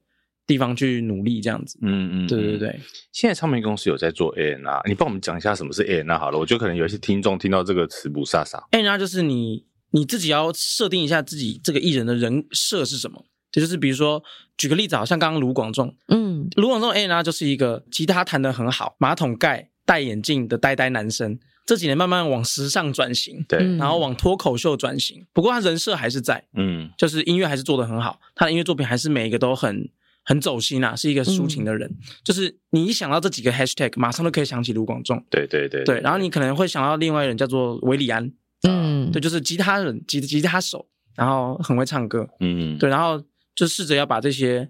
[0.46, 2.78] 地方去努力，这样子，嗯嗯，对对对。
[3.10, 8.62] 现在唱片公司有在做 A N R，你帮我们讲一下什么是 A N R 好了，我觉得可能有一些听众听到这个词不飒飒。
[8.72, 9.64] ，A N R 就是你。
[9.90, 13.24] 你自己要设定一下自己这个艺人的人设是什么？
[13.52, 14.22] 这就是比如说，
[14.56, 21.38] 举个例子，好像刚刚卢广仲，嗯，卢广仲 A 呢就是一个吉他弹得很好，马桶盖戴眼镜的呆呆男生。
[21.66, 25.24] 这几年慢慢往时尚转型，对，然后往脱口秀转型。
[25.32, 29.88] 不过他人设还是在，嗯，就是音乐还是做得很好，他的音乐作品还是每一个都很
[30.24, 31.88] 很走心啊，是一个抒情的人。
[31.88, 38.32] 嗯、就是你一想到这几个 hashtag，马上都可以想起卢广仲，对对对，对，对，然后你可能会想到另外一个人叫做韦礼安。
[38.68, 40.86] 嗯，对，就是吉他人，吉吉他手，
[41.16, 43.22] 然后很会唱歌，嗯，对，然后
[43.54, 44.68] 就试着要把这些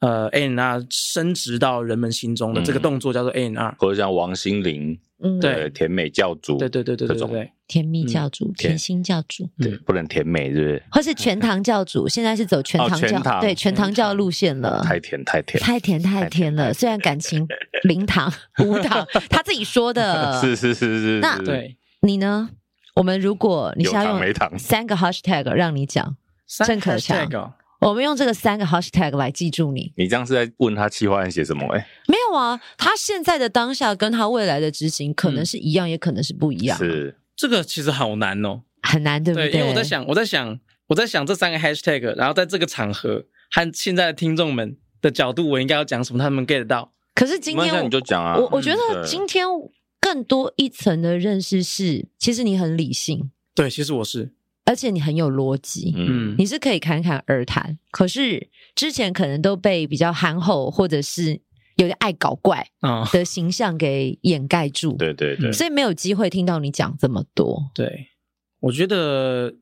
[0.00, 10.82] 呃 A&R 升值到人们心中的这个动作叫做 A&R，或者像王心凌，嗯，对，甜美教主，对对对对对对，甜蜜教主，甜心教主，对，不能甜美，是不是？
[10.90, 16.74] 或是全糖教主， 现在是走全糖教，对，全糖教路线了，太甜太甜，太甜太甜了。
[16.74, 17.46] 虽然感情
[17.84, 18.30] 零糖
[18.64, 21.78] 无糖，他自己说的， 是是是是，那对。
[22.02, 22.50] 你呢？
[23.00, 26.14] 我们如果你想要用三个 hashtag 让你讲，
[26.66, 27.26] 郑可强，
[27.80, 29.90] 我们用这个三个 hashtag 来记住你。
[29.96, 31.66] 你这样是在问他企划案写什么？
[31.74, 36.76] 哎，没有啊，他现在的当下跟他未来的执行可能是一样，也可能是不一样。
[36.76, 39.50] 是这个其实好难哦，很难，对不对？
[39.50, 46.92] 因为我在想，我在想，我在想这三个 hashtag，然后在这个场合和现在的听众们的角度，我应该要讲什么，他们 get 到。
[47.14, 49.46] 可是今天你就讲啊，我我觉得今天。
[50.00, 54.32] 更多一层的认识是，其实你很理性，对，其实我是，
[54.64, 57.78] 而且你很有逻辑，嗯，你是可以侃侃而谈。
[57.90, 61.40] 可是之前可能都被比较憨厚或者是
[61.76, 62.66] 有点爱搞怪
[63.12, 67.70] 的形象给掩盖住，对对对，所以没有机会听到你讲这么多。
[67.74, 68.08] 对，
[68.60, 69.54] 我觉得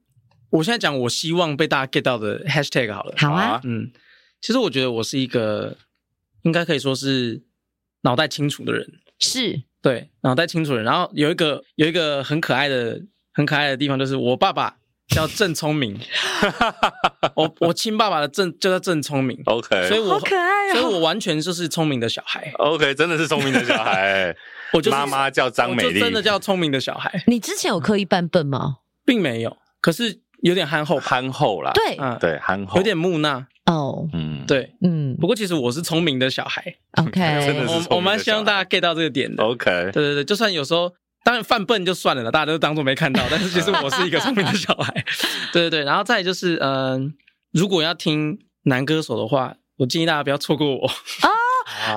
[0.51, 3.91] 我现在讲我希望被大家 get 到的 hashtag 好了，好啊，嗯，
[4.41, 5.77] 其实我觉得我是一个
[6.43, 7.43] 应该可以说是
[8.03, 9.65] 脑袋清楚的人，是。
[9.81, 13.01] 对，脑袋清楚的人，然后有一个有一个很可爱的
[13.33, 14.77] 很可爱的地方，就是我爸爸
[15.09, 15.99] 叫郑聪明。
[17.37, 19.41] 我我亲爸爸的郑就叫郑聪明。
[19.47, 22.51] OK，所以我好可爱哦，所以我完全就是聪明的小孩。
[22.59, 24.35] OK，真的是聪明的小孩。
[24.75, 27.23] 我就妈妈叫张美丽，真的叫聪明的小孩。
[27.27, 28.79] 你之前有刻意扮笨吗？
[29.05, 31.73] 并没有，可是有点憨厚，憨厚啦。
[31.73, 33.47] 对，嗯，对，憨厚，有点木讷。
[33.69, 36.75] 哦，嗯，对，嗯，不过其实我是聪明的小孩。
[36.97, 37.21] OK，
[37.69, 39.45] 我我蛮希望大家 get 到这个点的。
[39.45, 40.91] OK，对对对，就算有时候
[41.23, 43.23] 当然犯笨就算了啦，大家都当做没看到。
[43.31, 45.05] 但是其实我是一个聪明的小孩。
[45.53, 47.13] 对对对，然后再就是，嗯，
[47.53, 50.87] 如果要听男歌手的话，我建议大家不要错过我。
[50.89, 51.29] 哦，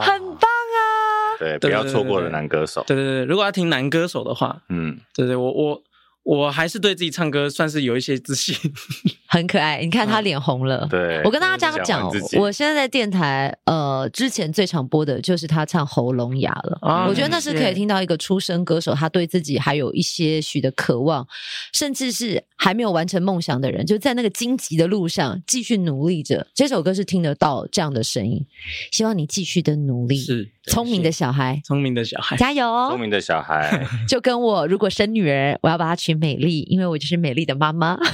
[0.02, 1.40] 很棒啊！
[1.40, 2.84] 对，不要错过了男歌手。
[2.86, 5.82] 对对对，如果要听男歌手的话，嗯，对对，我我。
[6.24, 8.56] 我还是对自己唱歌算是有一些自信，
[9.28, 9.82] 很可爱。
[9.82, 10.82] 你看他脸红了。
[10.84, 16.78] 嗯、对，我跟大家这样讲，我现在在电台，呃，之前最常播的就是他唱《喉咙哑》了。
[16.82, 21.28] 啊、我觉得那是可以听到一个出身歌手，他对自己还有一些许的渴望，
[21.74, 26.46] 甚至是还没有完成梦想的人，就在那个荆棘的路上继续努力着。
[26.54, 28.46] 这首歌是听得到这样的声音，
[28.92, 30.18] 希望你继续的努力。
[30.18, 32.90] 是聪明的小孩，聪明的小孩，加油哦！
[32.92, 37.98] 聪明的小孩， 就跟我如果生女儿，我要把她取美丽，因为我就是美丽的妈妈。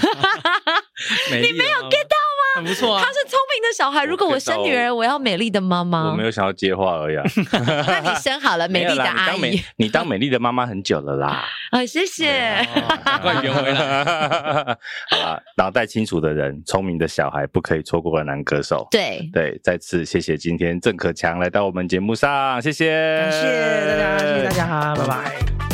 [1.29, 2.26] 你没有 get 到吗？
[2.57, 3.01] 很不错啊！
[3.03, 4.03] 他是聪明的小孩。
[4.03, 6.11] 如果我生女儿，我要美丽的妈妈。
[6.11, 7.15] 我没有想要接话而已。
[7.87, 11.45] 那你生好了美丽的阿姨，你当美丽的妈妈很久了啦。
[11.71, 12.67] 啊，谢谢。
[13.21, 14.03] 快圆回来。
[15.09, 18.87] 好了，脑袋清楚的人，聪明的小孩，不可以错过的男歌手。
[18.91, 23.41] 对对，再次谢谢今天郑可强来到我们节目上，谢谢，感谢
[23.87, 25.66] 大家，谢谢大家，拜拜。